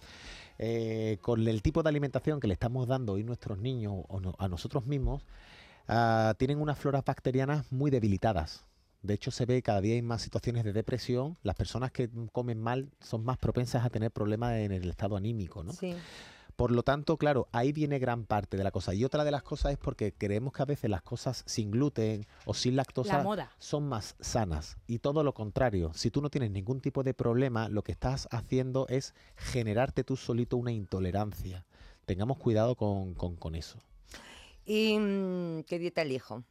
Eh, 0.59 1.18
con 1.20 1.46
el 1.46 1.62
tipo 1.62 1.82
de 1.82 1.88
alimentación 1.88 2.40
que 2.40 2.46
le 2.46 2.54
estamos 2.54 2.87
dando 2.88 3.14
hoy 3.14 3.24
nuestros 3.24 3.59
niños 3.59 3.94
o 4.09 4.20
no- 4.20 4.35
a 4.38 4.48
nosotros 4.48 4.87
mismos, 4.87 5.22
ah, 5.88 6.35
tienen 6.38 6.61
unas 6.61 6.78
floras 6.78 7.04
bacterianas 7.04 7.70
muy 7.72 7.90
debilitadas. 7.90 8.64
De 9.02 9.14
hecho, 9.14 9.30
se 9.30 9.46
ve 9.46 9.62
cada 9.62 9.80
día 9.80 9.94
hay 9.94 10.02
más 10.02 10.22
situaciones 10.22 10.64
de 10.64 10.72
depresión. 10.72 11.37
Las 11.42 11.54
personas 11.54 11.92
que 11.92 12.09
comen 12.32 12.61
mal 12.61 12.90
son 13.00 13.24
más 13.24 13.38
propensas 13.38 13.85
a 13.85 13.90
tener 13.90 14.11
problemas 14.11 14.54
en 14.54 14.72
el 14.72 14.88
estado 14.90 15.16
anímico, 15.16 15.62
¿no? 15.62 15.72
Sí. 15.72 15.94
Por 16.57 16.71
lo 16.73 16.83
tanto, 16.83 17.19
claro, 17.19 17.49
ahí 17.53 17.73
viene 17.73 17.99
gran 17.99 18.25
parte 18.25 18.57
de 18.57 18.64
la 18.64 18.71
cosa. 18.71 18.95
Y 18.95 19.05
otra 19.05 19.25
de 19.25 19.31
las 19.31 19.42
cosas 19.42 19.73
es 19.73 19.79
porque 19.79 20.12
creemos 20.12 20.55
que 20.55 20.62
a 20.62 20.64
veces 20.64 20.88
las 20.90 21.03
cosas 21.03 21.42
sin 21.47 21.71
gluten 21.71 22.27
o 22.47 22.55
sin 22.55 22.77
lactosa 22.77 23.19
La 23.19 23.23
son 23.59 23.87
más 23.87 24.16
sanas. 24.21 24.79
Y 24.87 25.01
todo 25.01 25.23
lo 25.23 25.35
contrario, 25.35 25.92
si 25.95 26.11
tú 26.11 26.23
no 26.23 26.31
tienes 26.31 26.51
ningún 26.51 26.81
tipo 26.81 27.03
de 27.03 27.12
problema, 27.12 27.69
lo 27.69 27.83
que 27.83 27.92
estás 27.92 28.27
haciendo 28.31 28.87
es 28.88 29.14
generarte 29.37 30.03
tú 30.03 30.16
solito 30.16 30.57
una 30.57 30.73
intolerancia. 30.73 31.66
Tengamos 32.07 32.38
cuidado 32.38 32.75
con, 32.75 33.12
con- 33.14 33.37
con 33.37 33.55
eso. 33.55 33.79
¿Y 34.64 34.99
mm, 34.99 35.64
qué 35.64 35.79
dieta 35.79 36.03
elijo? 36.03 36.42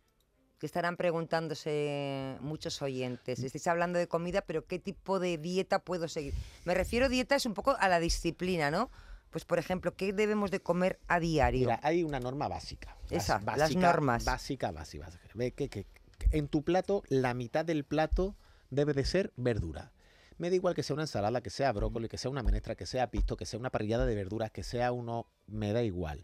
Que 0.59 0.67
estarán 0.67 0.97
preguntándose 0.97 2.37
muchos 2.41 2.81
oyentes. 2.81 3.39
Estáis 3.39 3.67
hablando 3.67 3.97
de 3.99 4.07
comida, 4.07 4.41
pero 4.41 4.65
¿qué 4.65 4.77
tipo 4.79 5.19
de 5.19 5.37
dieta 5.37 5.79
puedo 5.79 6.07
seguir? 6.07 6.33
Me 6.63 6.73
refiero 6.75 7.09
dieta 7.09 7.35
es 7.35 7.45
un 7.45 7.53
poco 7.55 7.75
a 7.79 7.89
la 7.89 7.99
disciplina, 7.99 8.69
¿no? 8.69 8.91
Pues, 9.35 9.43
por 9.43 9.59
ejemplo, 9.59 9.93
¿qué 9.97 10.13
debemos 10.13 10.49
de 10.49 10.61
comer 10.61 10.97
a 11.09 11.19
diario? 11.19 11.67
Mira, 11.67 11.81
hay 11.83 12.05
una 12.05 12.21
norma 12.21 12.47
básica. 12.47 12.95
Esa, 13.09 13.41
las 13.57 13.75
normas. 13.75 14.23
Básica, 14.23 14.71
básica. 14.71 15.07
básica. 15.07 15.27
Ve 15.33 15.51
que, 15.51 15.67
que- 15.67 15.83
que 16.17 16.37
en 16.37 16.47
tu 16.47 16.63
plato, 16.63 17.03
la 17.09 17.33
mitad 17.33 17.65
del 17.65 17.83
plato 17.83 18.37
debe 18.69 18.93
de 18.93 19.03
ser 19.03 19.33
verdura. 19.35 19.91
Me 20.37 20.49
da 20.49 20.55
igual 20.55 20.73
que 20.73 20.83
sea 20.83 20.93
una 20.93 21.03
ensalada, 21.03 21.41
que 21.41 21.49
sea 21.49 21.73
brócoli, 21.73 22.07
que 22.07 22.17
sea 22.17 22.31
una 22.31 22.43
menestra, 22.43 22.75
que 22.75 22.85
sea 22.85 23.11
pisto, 23.11 23.35
que 23.35 23.45
sea 23.45 23.59
una 23.59 23.71
parrillada 23.71 24.05
de 24.05 24.15
verduras, 24.15 24.51
que 24.51 24.63
sea 24.63 24.93
uno... 24.93 25.27
Me 25.47 25.73
da 25.73 25.83
igual. 25.83 26.23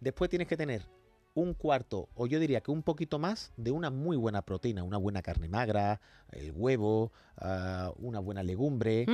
Después 0.00 0.28
tienes 0.28 0.46
que 0.46 0.58
tener 0.58 0.86
un 1.34 1.54
cuarto, 1.54 2.08
o 2.14 2.26
yo 2.26 2.38
diría 2.38 2.60
que 2.60 2.70
un 2.70 2.82
poquito 2.82 3.18
más, 3.18 3.52
de 3.56 3.70
una 3.70 3.90
muy 3.90 4.16
buena 4.16 4.42
proteína, 4.42 4.82
una 4.82 4.98
buena 4.98 5.22
carne 5.22 5.48
magra, 5.48 6.00
el 6.30 6.52
huevo, 6.52 7.12
ah, 7.38 7.92
una 7.98 8.20
buena 8.20 8.42
legumbre. 8.42 9.06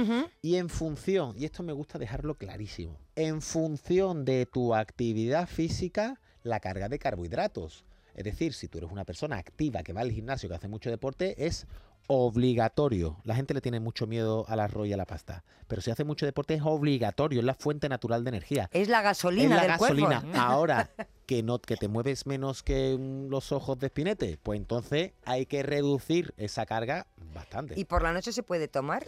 Y 0.43 0.57
en 0.57 0.69
función, 0.69 1.35
y 1.37 1.45
esto 1.45 1.63
me 1.63 1.73
gusta 1.73 1.99
dejarlo 1.99 2.35
clarísimo, 2.35 2.99
en 3.17 3.41
función 3.41 4.25
de 4.25 4.47
tu 4.47 4.75
actividad 4.75 5.47
física, 5.47 6.21
la 6.43 6.61
carga 6.61 6.89
de 6.89 6.99
carbohidratos. 6.99 7.85
Es 8.15 8.25
decir, 8.25 8.53
si 8.53 8.67
tú 8.67 8.79
eres 8.79 8.91
una 8.91 9.05
persona 9.05 9.37
activa 9.37 9.85
que 9.85 9.93
va 9.93 10.01
al 10.01 10.11
gimnasio, 10.11 10.49
que 10.49 10.57
hace 10.57 10.67
mucho 10.67 10.91
deporte, 10.91 11.47
es 11.47 11.69
obligatorio. 12.07 13.17
La 13.25 13.35
gente 13.35 13.55
le 13.55 13.61
tiene 13.61 13.81
mucho 13.81 14.07
miedo 14.07 14.45
al 14.49 14.61
arroz 14.61 14.87
y 14.87 14.93
a 14.93 14.97
la 14.97 15.05
pasta. 15.07 15.45
Pero 15.67 15.83
si 15.83 15.91
hace 15.91 16.05
mucho 16.05 16.25
deporte 16.25 16.55
es 16.55 16.63
obligatorio, 16.65 17.41
es 17.41 17.45
la 17.45 17.55
fuente 17.55 17.89
natural 17.89 18.25
de 18.25 18.31
energía. 18.31 18.71
Es 18.73 18.89
la 18.89 18.99
Es 18.99 19.05
gasolina 19.05 19.57
la 19.57 19.63
del 19.63 19.71
gasolina. 19.73 20.21
cuerpo. 20.23 20.39
Ahora 20.41 20.91
que 21.27 21.43
no 21.43 21.59
que 21.59 21.77
te 21.77 21.89
mueves 21.89 22.27
menos 22.27 22.63
que 22.63 22.97
mm, 22.99 23.29
los 23.29 23.53
ojos 23.53 23.79
de 23.79 23.87
espinete, 23.89 24.39
pues 24.43 24.59
entonces 24.59 25.13
hay 25.25 25.45
que 25.47 25.63
reducir 25.63 26.33
esa 26.39 26.65
carga 26.65 27.07
bastante. 27.35 27.75
¿Y 27.79 27.85
por 27.85 28.03
la 28.03 28.13
noche 28.13 28.33
se 28.33 28.43
puede 28.43 28.69
tomar 28.69 29.07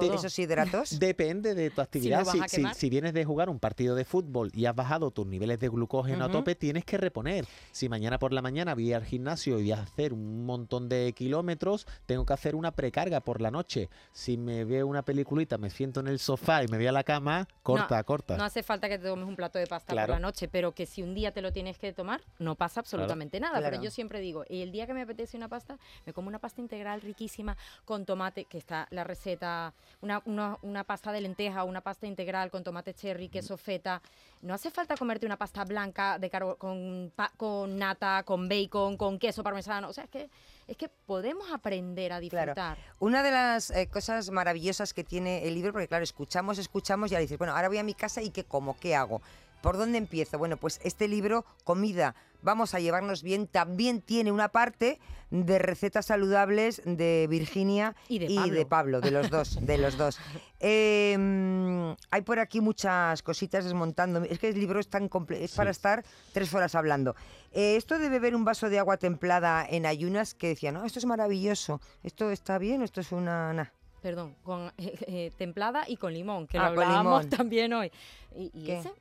Todo. 0.00 0.14
esos 0.14 0.38
hidratos? 0.38 0.98
Depende 0.98 1.54
de 1.54 1.70
tu 1.70 1.80
actividad. 1.80 2.26
Si, 2.74 2.90
vienes 2.90 3.12
de 3.12 3.24
jugar 3.24 3.48
un 3.48 3.58
partido 3.58 3.94
de 3.94 4.04
fútbol 4.04 4.50
y 4.54 4.66
has 4.66 4.74
bajado 4.74 5.10
tus 5.10 5.26
niveles 5.26 5.58
de 5.60 5.68
glucógeno 5.68 6.24
a 6.24 6.30
tope, 6.30 6.54
tienes 6.54 6.84
que 6.84 6.96
reponer. 6.96 7.46
Si 7.70 7.88
mañana 7.88 8.18
por 8.18 8.32
la 8.32 8.42
mañana 8.42 8.74
voy 8.74 8.92
al 8.92 9.04
gimnasio 9.04 9.58
y 9.58 9.62
voy 9.62 9.72
a 9.72 9.82
hacer 9.82 10.12
un 10.12 10.44
montón 10.44 10.88
de 10.88 11.12
kilómetros, 11.12 11.86
tengo 12.06 12.24
que 12.26 12.32
hacer 12.32 12.54
una 12.54 12.72
precarga 12.72 13.20
por 13.20 13.40
la 13.40 13.50
noche. 13.50 13.88
Si 14.12 14.36
me 14.36 14.64
veo 14.64 14.86
una 14.86 15.02
peliculita, 15.02 15.58
me 15.58 15.70
siento 15.70 16.00
en 16.00 16.08
el 16.08 16.18
sofá 16.18 16.64
y 16.64 16.68
me 16.68 16.76
voy 16.76 16.86
a 16.86 16.92
la 16.92 17.04
cama, 17.04 17.46
corta, 17.62 18.02
corta. 18.04 18.36
No 18.36 18.44
hace 18.44 18.62
falta 18.62 18.88
que 18.88 18.98
te 18.98 19.06
tomes 19.06 19.26
un 19.26 19.36
plato 19.36 19.58
de 19.58 19.66
pasta 19.66 19.92
Claro. 19.92 20.12
por 20.12 20.20
la 20.20 20.26
noche, 20.26 20.48
pero 20.48 20.72
que 20.72 20.86
si 20.86 21.02
un 21.02 21.14
día 21.14 21.32
te 21.32 21.42
lo 21.42 21.52
tienes 21.52 21.78
que 21.78 21.92
tomar, 21.92 22.20
no 22.38 22.54
pasa 22.54 22.80
absolutamente 22.80 23.40
nada. 23.40 23.58
Claro. 23.58 23.72
Pero 23.72 23.82
yo 23.84 23.90
siempre 23.90 24.20
digo, 24.20 24.44
y 24.48 24.62
el 24.62 24.72
día 24.72 24.86
que 24.86 24.94
me 24.94 25.02
apetece 25.02 25.36
una 25.36 25.48
pasta, 25.48 25.78
me 26.06 26.12
como 26.12 26.28
una 26.28 26.38
pasta 26.38 26.60
integral 26.60 27.00
riquísima 27.00 27.56
con 27.84 28.04
tomate, 28.06 28.44
que 28.44 28.58
está 28.58 28.86
la 28.90 29.04
receta, 29.04 29.74
una, 30.00 30.22
una, 30.24 30.58
una 30.62 30.84
pasta 30.84 31.12
de 31.12 31.20
lenteja, 31.20 31.64
una 31.64 31.80
pasta 31.80 32.06
integral 32.06 32.50
con 32.50 32.62
tomate 32.64 32.94
cherry, 32.94 33.28
queso 33.28 33.56
feta. 33.56 34.00
No 34.40 34.54
hace 34.54 34.70
falta 34.70 34.96
comerte 34.96 35.26
una 35.26 35.36
pasta 35.36 35.64
blanca 35.64 36.18
de 36.18 36.30
con, 36.58 37.12
con 37.36 37.78
nata, 37.78 38.22
con 38.24 38.48
bacon, 38.48 38.96
con 38.96 39.18
queso 39.18 39.42
parmesano. 39.42 39.88
O 39.88 39.92
sea, 39.92 40.04
es 40.04 40.10
que, 40.10 40.30
es 40.66 40.76
que 40.76 40.88
podemos 40.88 41.50
aprender 41.52 42.12
a 42.12 42.20
Claro. 42.20 42.52
disfrutar. 42.52 42.78
Una 42.98 43.22
de 43.22 43.30
las 43.30 43.70
eh, 43.70 43.88
cosas 43.88 44.30
maravillosas 44.30 44.92
que 44.94 45.04
tiene 45.04 45.46
el 45.46 45.54
libro, 45.54 45.72
porque 45.72 45.88
claro, 45.88 46.04
escuchamos, 46.04 46.58
escuchamos 46.58 47.10
y 47.10 47.14
ahora 47.14 47.22
dices, 47.22 47.38
bueno, 47.38 47.54
ahora 47.54 47.68
voy 47.68 47.78
a 47.78 47.82
mi 47.84 47.94
casa 47.94 48.22
y 48.22 48.30
¿qué 48.30 48.44
como? 48.44 48.76
¿Qué 48.78 48.94
hago? 48.96 49.22
¿Por 49.62 49.76
dónde 49.76 49.98
empiezo? 49.98 50.38
Bueno, 50.38 50.56
pues 50.56 50.80
este 50.82 51.06
libro, 51.06 51.44
Comida, 51.64 52.16
vamos 52.42 52.74
a 52.74 52.80
llevarnos 52.80 53.22
bien, 53.22 53.46
también 53.46 54.02
tiene 54.02 54.32
una 54.32 54.48
parte 54.48 54.98
de 55.30 55.58
recetas 55.58 56.06
saludables 56.06 56.82
de 56.84 57.26
Virginia 57.30 57.94
Y 58.08 58.18
de 58.18 58.66
Pablo, 58.66 59.00
de 59.00 59.12
los 59.12 59.30
dos, 59.30 59.64
de 59.64 59.78
los 59.78 59.96
dos. 59.96 60.18
Eh, 60.64 61.16
mm, 61.18 61.90
hay 62.12 62.22
por 62.22 62.38
aquí 62.38 62.60
muchas 62.60 63.20
cositas 63.24 63.64
desmontando. 63.64 64.22
Es 64.22 64.38
que 64.38 64.50
el 64.50 64.60
libro 64.60 64.78
es 64.78 64.86
tan 64.86 65.08
completo, 65.08 65.42
es 65.42 65.56
para 65.56 65.72
estar 65.72 66.04
tres 66.32 66.54
horas 66.54 66.76
hablando. 66.76 67.16
Eh, 67.50 67.74
esto 67.74 67.98
de 67.98 68.08
beber 68.08 68.36
un 68.36 68.44
vaso 68.44 68.70
de 68.70 68.78
agua 68.78 68.96
templada 68.96 69.66
en 69.68 69.86
ayunas, 69.86 70.34
que 70.34 70.46
decía, 70.46 70.70
no, 70.70 70.84
esto 70.84 71.00
es 71.00 71.04
maravilloso, 71.04 71.80
esto 72.04 72.30
está 72.30 72.58
bien, 72.58 72.82
esto 72.82 73.00
es 73.00 73.10
una... 73.10 73.52
nah". 73.52 73.66
Perdón, 74.02 74.36
con 74.44 74.72
eh, 74.78 74.94
eh, 75.08 75.30
templada 75.36 75.82
y 75.88 75.96
con 75.96 76.12
limón, 76.12 76.46
que 76.46 76.58
Ah, 76.58 76.70
lo 76.70 76.76
con 76.76 76.84
hablábamos 76.84 77.28
también 77.28 77.72
hoy. 77.72 77.90
¿Y, 78.36 78.70
ese? 78.70 78.92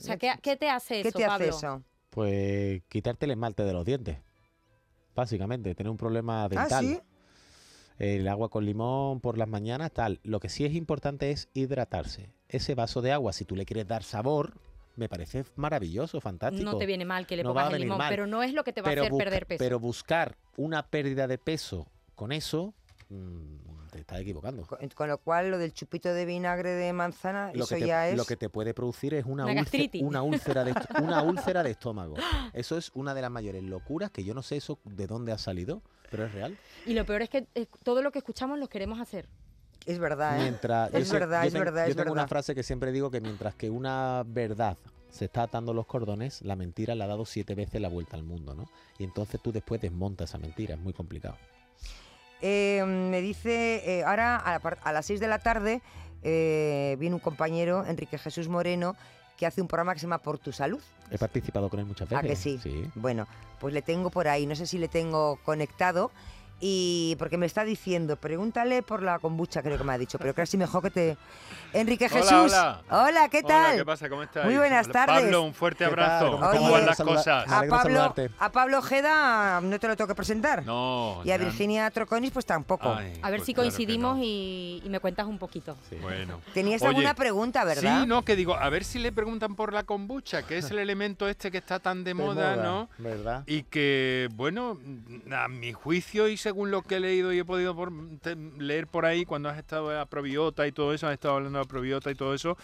O 0.00 0.02
sea, 0.02 0.16
¿qué, 0.16 0.32
qué 0.42 0.56
te 0.56 0.68
hace 0.70 1.02
¿Qué 1.02 1.08
eso, 1.08 1.18
te 1.18 1.26
Pablo? 1.26 1.48
hace 1.48 1.56
eso? 1.66 1.82
Pues 2.10 2.82
quitarte 2.88 3.26
el 3.26 3.32
esmalte 3.32 3.62
de 3.64 3.72
los 3.72 3.84
dientes. 3.84 4.18
Básicamente, 5.14 5.74
tener 5.74 5.90
un 5.90 5.96
problema 5.96 6.44
Ah, 6.44 6.48
dental. 6.48 6.84
sí. 6.86 7.00
El 7.98 8.26
agua 8.28 8.48
con 8.48 8.64
limón 8.64 9.20
por 9.20 9.36
las 9.36 9.48
mañanas, 9.48 9.92
tal. 9.92 10.20
Lo 10.22 10.40
que 10.40 10.48
sí 10.48 10.64
es 10.64 10.74
importante 10.74 11.30
es 11.30 11.48
hidratarse. 11.52 12.30
Ese 12.48 12.74
vaso 12.74 13.02
de 13.02 13.12
agua, 13.12 13.32
si 13.34 13.44
tú 13.44 13.54
le 13.54 13.66
quieres 13.66 13.86
dar 13.86 14.02
sabor, 14.02 14.54
me 14.96 15.08
parece 15.08 15.44
maravilloso, 15.56 16.20
fantástico. 16.20 16.64
No 16.64 16.78
te 16.78 16.86
viene 16.86 17.04
mal 17.04 17.26
que 17.26 17.36
le 17.36 17.42
No 17.42 17.50
pongas 17.50 17.72
el 17.74 17.80
limón, 17.82 17.98
mal. 17.98 18.08
pero 18.08 18.26
no 18.26 18.42
es 18.42 18.54
lo 18.54 18.64
que 18.64 18.72
te 18.72 18.80
va 18.80 18.88
a 18.88 18.92
hacer 18.92 19.12
perder 19.12 19.46
peso. 19.46 19.58
pero 19.62 19.78
buscar 19.78 20.38
una 20.56 20.86
pérdida 20.88 21.26
de 21.26 21.36
peso 21.36 21.86
con 22.14 22.32
eso, 22.32 22.72
mm, 23.10 23.56
te 23.90 24.00
estás 24.00 24.20
equivocando. 24.20 24.66
Con, 24.66 24.78
con 24.90 25.08
lo 25.08 25.18
cual, 25.18 25.50
lo 25.50 25.58
del 25.58 25.72
chupito 25.72 26.12
de 26.14 26.24
vinagre 26.24 26.70
de 26.70 26.92
manzana, 26.92 27.52
Lo 27.54 27.64
eso 27.64 27.74
te, 27.76 27.86
ya 27.86 28.08
es... 28.08 28.16
lo 28.16 28.24
que 28.24 28.36
te 28.36 28.48
puede 28.48 28.72
producir 28.74 29.14
es 29.14 29.24
una, 29.24 29.44
Una 29.44 29.52
úlce- 29.52 29.56
gastritis. 29.62 30.02
una 30.02 30.22
úlcera 30.22 30.64
de, 30.64 30.74
una 31.02 31.22
úlcera 31.22 31.62
de 31.62 31.70
estómago. 31.72 32.14
Eso 32.52 32.76
es 32.78 32.90
una 32.94 33.14
de 33.14 33.22
las 33.22 33.30
mayores 33.30 33.62
locuras 33.62 34.10
que 34.10 34.24
yo 34.24 34.34
no 34.34 34.42
sé 34.42 34.56
eso 34.56 34.78
de 34.84 35.06
dónde 35.06 35.32
ha 35.32 35.38
salido, 35.38 35.82
pero 36.10 36.24
es 36.24 36.32
real. 36.32 36.56
Y 36.86 36.94
lo 36.94 37.04
peor 37.04 37.22
es 37.22 37.28
que 37.30 37.46
eh, 37.54 37.66
todo 37.84 38.02
lo 38.02 38.10
que 38.12 38.18
escuchamos 38.18 38.58
lo 38.58 38.68
queremos 38.68 39.00
hacer. 39.00 39.28
Es 39.86 39.98
verdad, 39.98 40.38
¿eh? 40.38 40.42
Mientras, 40.42 40.92
Es 40.94 41.08
sé- 41.08 41.18
verdad, 41.18 41.42
yo 41.42 41.46
es 41.48 41.52
tengo- 41.54 41.64
verdad, 41.64 41.84
Yo 41.86 41.90
es 41.92 41.96
tengo 41.96 42.12
una 42.12 42.28
frase 42.28 42.54
que 42.54 42.62
siempre 42.62 42.92
digo 42.92 43.10
que 43.10 43.20
mientras 43.20 43.54
que 43.54 43.70
una 43.70 44.22
verdad 44.26 44.76
se 45.10 45.24
está 45.24 45.42
atando 45.44 45.72
los 45.74 45.86
cordones, 45.86 46.42
la 46.42 46.54
mentira 46.54 46.94
le 46.94 47.02
ha 47.02 47.06
dado 47.08 47.24
siete 47.24 47.54
veces 47.54 47.80
la 47.80 47.88
vuelta 47.88 48.16
al 48.16 48.22
mundo, 48.22 48.54
¿no? 48.54 48.70
Y 48.98 49.04
entonces 49.04 49.40
tú 49.42 49.50
después 49.52 49.80
desmontas 49.80 50.28
esa 50.30 50.38
mentira, 50.38 50.74
es 50.74 50.80
muy 50.80 50.92
complicado. 50.92 51.36
Eh, 52.42 52.82
me 52.86 53.20
dice, 53.20 53.98
eh, 53.98 54.04
ahora 54.04 54.36
a, 54.36 54.52
la 54.52 54.58
par- 54.60 54.78
a 54.82 54.92
las 54.92 55.06
6 55.06 55.20
de 55.20 55.28
la 55.28 55.38
tarde 55.38 55.82
eh, 56.22 56.96
viene 56.98 57.14
un 57.14 57.20
compañero, 57.20 57.84
Enrique 57.86 58.18
Jesús 58.18 58.48
Moreno, 58.48 58.96
que 59.36 59.46
hace 59.46 59.60
un 59.62 59.68
programa 59.68 59.94
que 59.94 60.00
se 60.00 60.06
llama 60.06 60.18
Por 60.18 60.38
tu 60.38 60.52
Salud. 60.52 60.80
He 61.10 61.18
participado 61.18 61.68
con 61.68 61.80
él 61.80 61.86
muchas 61.86 62.08
veces. 62.08 62.24
¿A 62.24 62.26
que 62.28 62.36
sí? 62.36 62.58
Sí. 62.62 62.84
Bueno, 62.94 63.26
pues 63.58 63.74
le 63.74 63.82
tengo 63.82 64.10
por 64.10 64.28
ahí, 64.28 64.46
no 64.46 64.54
sé 64.54 64.66
si 64.66 64.78
le 64.78 64.88
tengo 64.88 65.36
conectado. 65.44 66.10
Y 66.60 67.16
porque 67.18 67.38
me 67.38 67.46
está 67.46 67.64
diciendo, 67.64 68.16
pregúntale 68.16 68.82
por 68.82 69.02
la 69.02 69.18
kombucha, 69.18 69.62
creo 69.62 69.78
que 69.78 69.84
me 69.84 69.94
ha 69.94 69.98
dicho, 69.98 70.18
pero 70.18 70.34
casi 70.34 70.56
mejor 70.58 70.82
que 70.82 70.90
te. 70.90 71.16
Enrique 71.72 72.06
Hola, 72.10 72.20
Jesús. 72.20 72.52
hola. 72.90 73.28
¿qué 73.30 73.38
Hola, 73.38 73.48
tal? 73.48 73.76
¿qué 73.76 73.84
pasa? 73.84 74.08
¿Cómo 74.08 74.22
estás? 74.24 74.44
Muy 74.44 74.56
buenas 74.56 74.88
tardes. 74.88 75.22
Pablo, 75.22 75.42
un 75.42 75.54
fuerte 75.54 75.84
¿Qué 75.84 75.90
abrazo. 75.90 76.38
¿Cómo 76.38 76.70
van 76.72 76.84
las 76.86 76.98
cosas? 77.00 77.50
A 77.50 77.62
Pablo, 77.68 78.14
a 78.38 78.52
Pablo 78.52 78.78
Ojeda 78.78 79.60
no 79.62 79.78
te 79.78 79.88
lo 79.88 79.96
tengo 79.96 80.08
que 80.08 80.14
presentar. 80.14 80.64
No. 80.66 81.22
y 81.24 81.30
a 81.30 81.38
Virginia 81.38 81.90
Troconis, 81.90 82.30
pues 82.32 82.44
tampoco. 82.44 82.92
Ay, 82.92 83.18
A 83.22 83.30
ver 83.30 83.38
pues 83.38 83.46
si 83.46 83.54
claro 83.54 83.68
coincidimos 83.68 84.16
no. 84.18 84.22
y, 84.24 84.82
y 84.84 84.88
me 84.88 85.00
cuentas 85.00 85.26
un 85.26 85.38
poquito. 85.38 85.76
Sí. 85.88 85.96
Bueno. 86.02 86.40
Tenías 86.52 86.82
Oye, 86.82 86.88
alguna 86.88 87.14
pregunta, 87.14 87.64
¿verdad? 87.64 88.02
Sí, 88.02 88.06
no, 88.06 88.22
que 88.24 88.36
digo, 88.36 88.54
a 88.56 88.68
ver 88.68 88.84
si 88.84 88.98
le 88.98 89.12
preguntan 89.12 89.54
por 89.54 89.72
la 89.72 89.84
kombucha, 89.84 90.42
que 90.42 90.58
es 90.58 90.70
el 90.70 90.78
elemento 90.78 91.28
este 91.28 91.50
que 91.50 91.58
está 91.58 91.78
tan 91.78 92.04
de 92.04 92.10
De 92.10 92.14
moda, 92.14 92.56
¿no? 92.56 92.88
¿Verdad? 92.98 93.44
Y 93.46 93.62
que, 93.62 94.28
bueno, 94.34 94.76
a 95.32 95.46
mi 95.46 95.72
juicio 95.72 96.26
y 96.26 96.36
según 96.50 96.72
lo 96.72 96.82
que 96.82 96.96
he 96.96 97.00
leído 97.00 97.32
y 97.32 97.38
he 97.38 97.44
podido 97.44 97.76
por- 97.76 97.92
te- 98.22 98.34
leer 98.34 98.88
por 98.88 99.06
ahí 99.06 99.24
cuando 99.24 99.48
has 99.48 99.56
estado 99.56 99.96
a 100.00 100.04
probiota 100.06 100.66
y 100.66 100.72
todo 100.72 100.92
eso, 100.92 101.06
has 101.06 101.12
estado 101.12 101.36
hablando 101.36 101.60
de 101.60 101.64
probiota 101.64 102.10
y 102.10 102.16
todo 102.16 102.34
eso, 102.34 102.56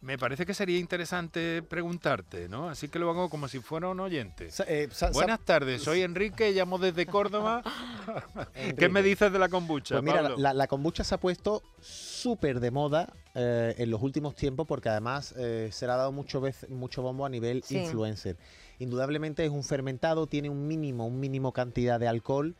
me 0.00 0.16
parece 0.16 0.46
que 0.46 0.54
sería 0.54 0.78
interesante 0.78 1.60
preguntarte, 1.62 2.48
¿no? 2.48 2.68
Así 2.68 2.88
que 2.88 3.00
lo 3.00 3.10
hago 3.10 3.28
como 3.28 3.48
si 3.48 3.58
fuera 3.58 3.88
un 3.88 3.98
oyente. 3.98 4.48
Sa- 4.52 4.62
eh, 4.68 4.86
sa- 4.92 5.10
Buenas 5.10 5.40
tardes, 5.40 5.82
soy 5.82 6.02
Enrique, 6.02 6.52
llamo 6.52 6.78
desde 6.78 7.04
Córdoba. 7.04 7.62
¿Qué 8.78 8.88
me 8.88 9.02
dices 9.02 9.32
de 9.32 9.40
la 9.40 9.48
kombucha, 9.48 9.96
Pues 9.96 10.04
mira, 10.04 10.22
Pablo? 10.22 10.36
la, 10.38 10.54
la 10.54 10.66
kombucha 10.68 11.02
se 11.02 11.16
ha 11.16 11.18
puesto 11.18 11.64
súper 11.80 12.60
de 12.60 12.70
moda 12.70 13.12
eh, 13.34 13.74
en 13.78 13.90
los 13.90 14.02
últimos 14.02 14.36
tiempos 14.36 14.68
porque 14.68 14.88
además 14.88 15.34
eh, 15.36 15.68
se 15.72 15.86
le 15.86 15.92
ha 15.92 15.96
dado 15.96 16.12
mucho, 16.12 16.40
vez, 16.40 16.64
mucho 16.70 17.02
bombo 17.02 17.26
a 17.26 17.28
nivel 17.28 17.64
Sí. 17.64 17.78
influencer. 17.78 18.36
Indudablemente 18.78 19.44
es 19.44 19.50
un 19.50 19.64
fermentado, 19.64 20.28
tiene 20.28 20.48
un 20.48 20.68
mínimo, 20.68 21.06
un 21.08 21.18
mínimo 21.18 21.52
cantidad 21.52 21.98
de 21.98 22.06
alcohol, 22.06 22.54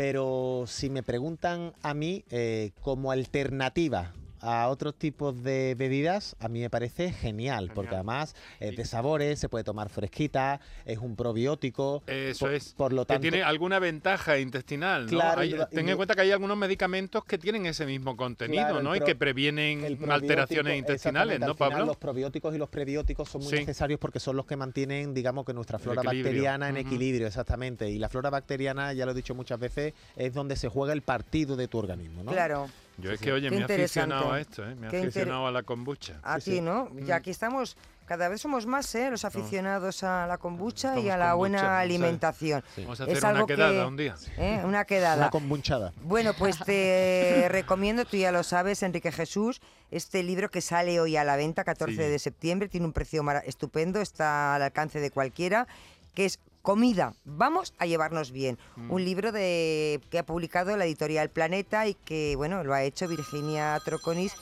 pero 0.00 0.64
si 0.66 0.88
me 0.88 1.02
preguntan 1.02 1.74
a 1.82 1.92
mí 1.92 2.24
eh, 2.30 2.70
como 2.80 3.12
alternativa 3.12 4.14
a 4.42 4.68
otros 4.68 4.94
tipos 4.94 5.42
de 5.42 5.74
bebidas, 5.76 6.36
a 6.40 6.48
mí 6.48 6.60
me 6.60 6.70
parece 6.70 7.12
genial, 7.12 7.70
porque 7.74 7.94
además 7.94 8.34
es 8.58 8.76
de 8.76 8.84
sabores, 8.84 9.38
se 9.38 9.48
puede 9.48 9.64
tomar 9.64 9.88
fresquita, 9.90 10.60
es 10.84 10.98
un 10.98 11.16
probiótico. 11.16 12.02
Eso 12.06 12.46
por, 12.46 12.54
es. 12.54 12.72
Por 12.74 12.92
lo 12.92 13.02
Que 13.02 13.14
tanto, 13.14 13.22
tiene 13.22 13.42
alguna 13.42 13.78
ventaja 13.78 14.38
intestinal, 14.38 15.04
¿no? 15.04 15.10
Claro, 15.10 15.40
Hay- 15.42 15.54
ten 15.72 15.88
en 15.88 15.96
cuenta 15.96 16.14
que 16.14 16.22
hay 16.22 16.30
algunos 16.32 16.56
medicamentos 16.56 17.24
que 17.24 17.38
tienen 17.38 17.66
ese 17.66 17.86
mismo 17.86 18.16
contenido, 18.16 18.62
Claro, 18.64 18.82
¿no? 18.82 18.94
y 18.96 19.00
que 19.00 19.14
previenen 19.14 19.84
alteraciones 20.10 20.78
intestinales, 20.78 21.40
¿no, 21.40 21.46
al 21.46 21.54
final 21.54 21.70
Pablo? 21.70 21.86
Los 21.86 21.96
probióticos 21.96 22.54
y 22.54 22.58
los 22.58 22.68
prebióticos 22.68 23.28
son 23.28 23.42
muy 23.42 23.50
Sí. 23.50 23.56
necesarios 23.56 23.98
porque 24.00 24.20
son 24.20 24.36
los 24.36 24.46
que 24.46 24.56
mantienen, 24.56 25.14
digamos, 25.14 25.44
que 25.44 25.52
nuestra 25.52 25.78
flora 25.78 26.02
bacteriana 26.02 26.68
en 26.68 26.76
equilibrio, 26.76 27.26
exactamente. 27.26 27.88
Y 27.90 27.98
la 27.98 28.08
flora 28.08 28.30
bacteriana, 28.30 28.92
ya 28.92 29.04
lo 29.06 29.12
he 29.12 29.14
dicho 29.14 29.34
muchas 29.34 29.58
veces, 29.58 29.94
es 30.16 30.34
donde 30.34 30.56
se 30.56 30.68
juega 30.68 30.92
el 30.92 31.02
partido 31.02 31.56
de 31.56 31.68
tu 31.68 31.78
organismo, 31.78 32.22
¿no? 32.22 32.32
Claro, 32.32 32.68
Yo 33.00 33.12
es 33.12 33.20
que, 33.20 33.32
oye, 33.32 33.48
Qué 33.48 33.56
me 33.56 33.62
he 33.62 33.64
aficionado 33.64 34.32
a 34.32 34.40
esto, 34.40 34.64
¿eh? 34.68 34.74
Me 34.74 34.86
he 34.88 35.00
aficionado 35.00 35.46
a 35.46 35.50
la 35.50 35.62
kombucha. 35.62 36.18
a 36.22 36.40
Sí, 36.40 36.50
ti, 36.50 36.56
sí. 36.56 36.60
¿no? 36.62 36.86
Mm. 36.92 37.06
Y 37.08 37.10
aquí 37.12 37.30
estamos, 37.30 37.76
cada 38.06 38.28
vez 38.28 38.40
somos 38.40 38.66
más, 38.66 38.92
¿eh? 38.94 39.10
Los 39.10 39.24
aficionados 39.24 40.02
a 40.02 40.26
la 40.26 40.38
kombucha 40.38 40.98
y 40.98 41.08
a 41.08 41.16
la 41.16 41.30
kombucha, 41.30 41.34
buena 41.36 41.78
alimentación. 41.80 42.62
Sí. 42.74 42.82
Vamos 42.82 43.00
a 43.00 43.04
Es 43.04 43.10
hacer 43.10 43.24
una 43.24 43.28
algo 43.30 43.46
quedada 43.46 43.72
que- 43.82 43.88
un 43.88 43.96
día. 43.96 44.14
¿eh? 44.38 44.62
Una 44.64 44.84
quedada. 44.84 45.16
Una 45.16 45.30
combunchada. 45.30 45.92
Bueno, 46.02 46.32
pues 46.34 46.58
te 46.58 47.46
recomiendo, 47.50 48.04
tú 48.04 48.16
ya 48.16 48.32
lo 48.32 48.42
sabes, 48.42 48.82
Enrique 48.82 49.12
Jesús, 49.12 49.60
este 49.90 50.22
libro 50.22 50.50
que 50.50 50.60
sale 50.60 51.00
hoy 51.00 51.16
a 51.16 51.24
la 51.24 51.36
venta, 51.36 51.64
14 51.64 51.94
Sí. 51.94 51.98
de 52.10 52.18
septiembre, 52.18 52.68
tiene 52.68 52.86
un 52.86 52.92
precio 52.92 53.24
estupendo, 53.44 54.00
está 54.00 54.54
al 54.56 54.62
alcance 54.62 55.00
de 55.00 55.10
cualquiera, 55.10 55.66
que 56.14 56.24
es 56.24 56.38
Comida, 56.62 57.14
vamos 57.24 57.74
a 57.78 57.86
llevarnos 57.86 58.32
bien. 58.32 58.58
Mm. 58.76 58.90
Un 58.90 59.04
libro 59.04 59.32
de, 59.32 60.00
que 60.10 60.18
ha 60.18 60.26
publicado 60.26 60.76
la 60.76 60.84
editorial 60.84 61.30
Planeta 61.30 61.86
y 61.86 61.94
que, 61.94 62.34
bueno, 62.36 62.62
lo 62.64 62.74
ha 62.74 62.82
hecho 62.82 63.08
Virginia 63.08 63.78
Troconis. 63.84 64.34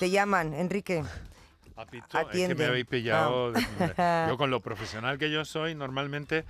Te 0.00 0.10
llaman, 0.10 0.54
Enrique. 0.54 1.04
¿Has 1.76 1.90
visto? 1.90 2.18
Es 2.18 2.48
que 2.48 2.54
me 2.54 2.64
habéis 2.66 2.86
pillado. 2.86 3.52
Ah. 3.96 4.26
Yo 4.28 4.36
con 4.36 4.50
lo 4.50 4.60
profesional 4.60 5.18
que 5.18 5.30
yo 5.30 5.44
soy, 5.44 5.74
normalmente 5.74 6.44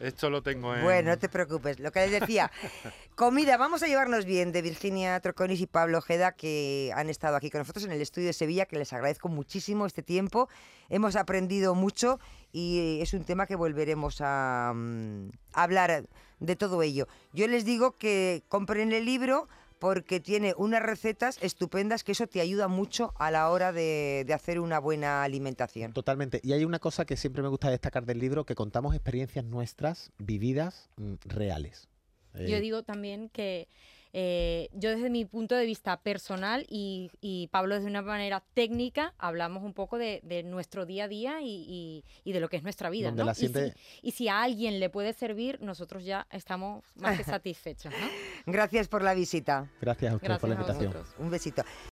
esto 0.00 0.30
lo 0.30 0.42
tengo 0.42 0.74
en... 0.74 0.82
Bueno, 0.82 1.10
no 1.10 1.18
te 1.18 1.28
preocupes. 1.28 1.78
Lo 1.80 1.90
que 1.92 2.00
les 2.06 2.20
decía, 2.20 2.50
comida, 3.14 3.56
vamos 3.56 3.82
a 3.82 3.86
llevarnos 3.86 4.24
bien, 4.24 4.52
de 4.52 4.62
Virginia 4.62 5.18
Troconis 5.20 5.60
y 5.60 5.66
Pablo 5.66 5.98
Ojeda, 5.98 6.32
que 6.32 6.92
han 6.94 7.08
estado 7.08 7.36
aquí 7.36 7.50
con 7.50 7.60
nosotros 7.60 7.84
en 7.84 7.92
el 7.92 8.00
estudio 8.00 8.28
de 8.28 8.32
Sevilla, 8.32 8.66
que 8.66 8.78
les 8.78 8.92
agradezco 8.92 9.28
muchísimo 9.28 9.86
este 9.86 10.02
tiempo. 10.02 10.48
Hemos 10.88 11.16
aprendido 11.16 11.74
mucho 11.74 12.20
y 12.52 12.98
es 13.02 13.12
un 13.14 13.24
tema 13.24 13.46
que 13.46 13.56
volveremos 13.56 14.20
a, 14.20 14.72
mm, 14.74 15.30
hablar 15.52 16.04
de 16.40 16.56
todo 16.56 16.82
ello. 16.82 17.08
Yo 17.32 17.48
les 17.48 17.64
digo 17.64 17.96
que 17.98 18.44
compren 18.48 18.92
el 18.92 19.04
libro 19.04 19.48
porque 19.78 20.20
tiene 20.20 20.54
unas 20.56 20.82
recetas 20.82 21.38
estupendas 21.42 22.04
que 22.04 22.12
eso 22.12 22.26
te 22.26 22.40
ayuda 22.40 22.68
mucho 22.68 23.12
a 23.18 23.30
la 23.30 23.48
hora 23.50 23.72
de, 23.72 24.24
de 24.26 24.34
hacer 24.34 24.60
una 24.60 24.78
buena 24.78 25.22
alimentación. 25.22 25.92
Totalmente. 25.92 26.40
Y 26.42 26.52
hay 26.52 26.64
una 26.64 26.78
cosa 26.78 27.04
que 27.04 27.16
siempre 27.16 27.42
me 27.42 27.48
gusta 27.48 27.70
destacar 27.70 28.04
del 28.06 28.18
libro, 28.18 28.44
que 28.44 28.54
contamos 28.54 28.94
experiencias 28.94 29.44
nuestras, 29.44 30.12
vividas, 30.18 30.90
mm, 30.96 31.14
reales. 31.24 31.88
Yo 32.34 32.56
Eh, 32.56 32.60
digo 32.60 32.82
también 32.82 33.28
que 33.30 33.68
eh, 34.12 34.68
yo 34.72 34.90
desde 34.90 35.10
mi 35.10 35.24
punto 35.24 35.54
de 35.54 35.64
vista 35.66 36.00
personal 36.00 36.64
y, 36.68 37.10
y 37.20 37.48
Pablo 37.48 37.74
desde 37.74 37.86
una 37.88 38.02
manera 38.02 38.42
técnica 38.54 39.14
hablamos 39.18 39.62
un 39.62 39.74
poco 39.74 39.98
de, 39.98 40.20
de 40.24 40.42
nuestro 40.42 40.86
día 40.86 41.04
a 41.04 41.08
día 41.08 41.40
y, 41.42 41.46
y- 41.68 42.04
y 42.24 42.32
de 42.32 42.40
lo 42.40 42.48
que 42.48 42.56
es 42.56 42.62
nuestra 42.62 42.90
vida. 42.90 43.10
¿no? 43.10 43.24
la 43.24 43.32
Y 43.32 43.34
si- 43.34 43.40
siente- 43.48 43.74
y, 44.02 44.10
si, 44.12 44.28
a 44.28 44.42
alguien 44.42 44.80
le 44.80 44.88
puede 44.90 45.12
servir, 45.12 45.60
nosotros 45.60 46.04
ya 46.04 46.26
estamos 46.30 46.84
más 46.96 47.16
que 47.18 47.24
satisfechos. 47.40 47.92
¿no? 47.92 48.52
Gracias 48.52 48.88
por 48.88 49.02
la 49.02 49.14
visita. 49.14 49.70
Gracias 49.80 50.12
a 50.12 50.16
usted 50.16 50.38
por 50.38 50.48
la 50.48 50.54
invitación. 50.54 50.94
Un 51.18 51.30
besito. 51.30 51.62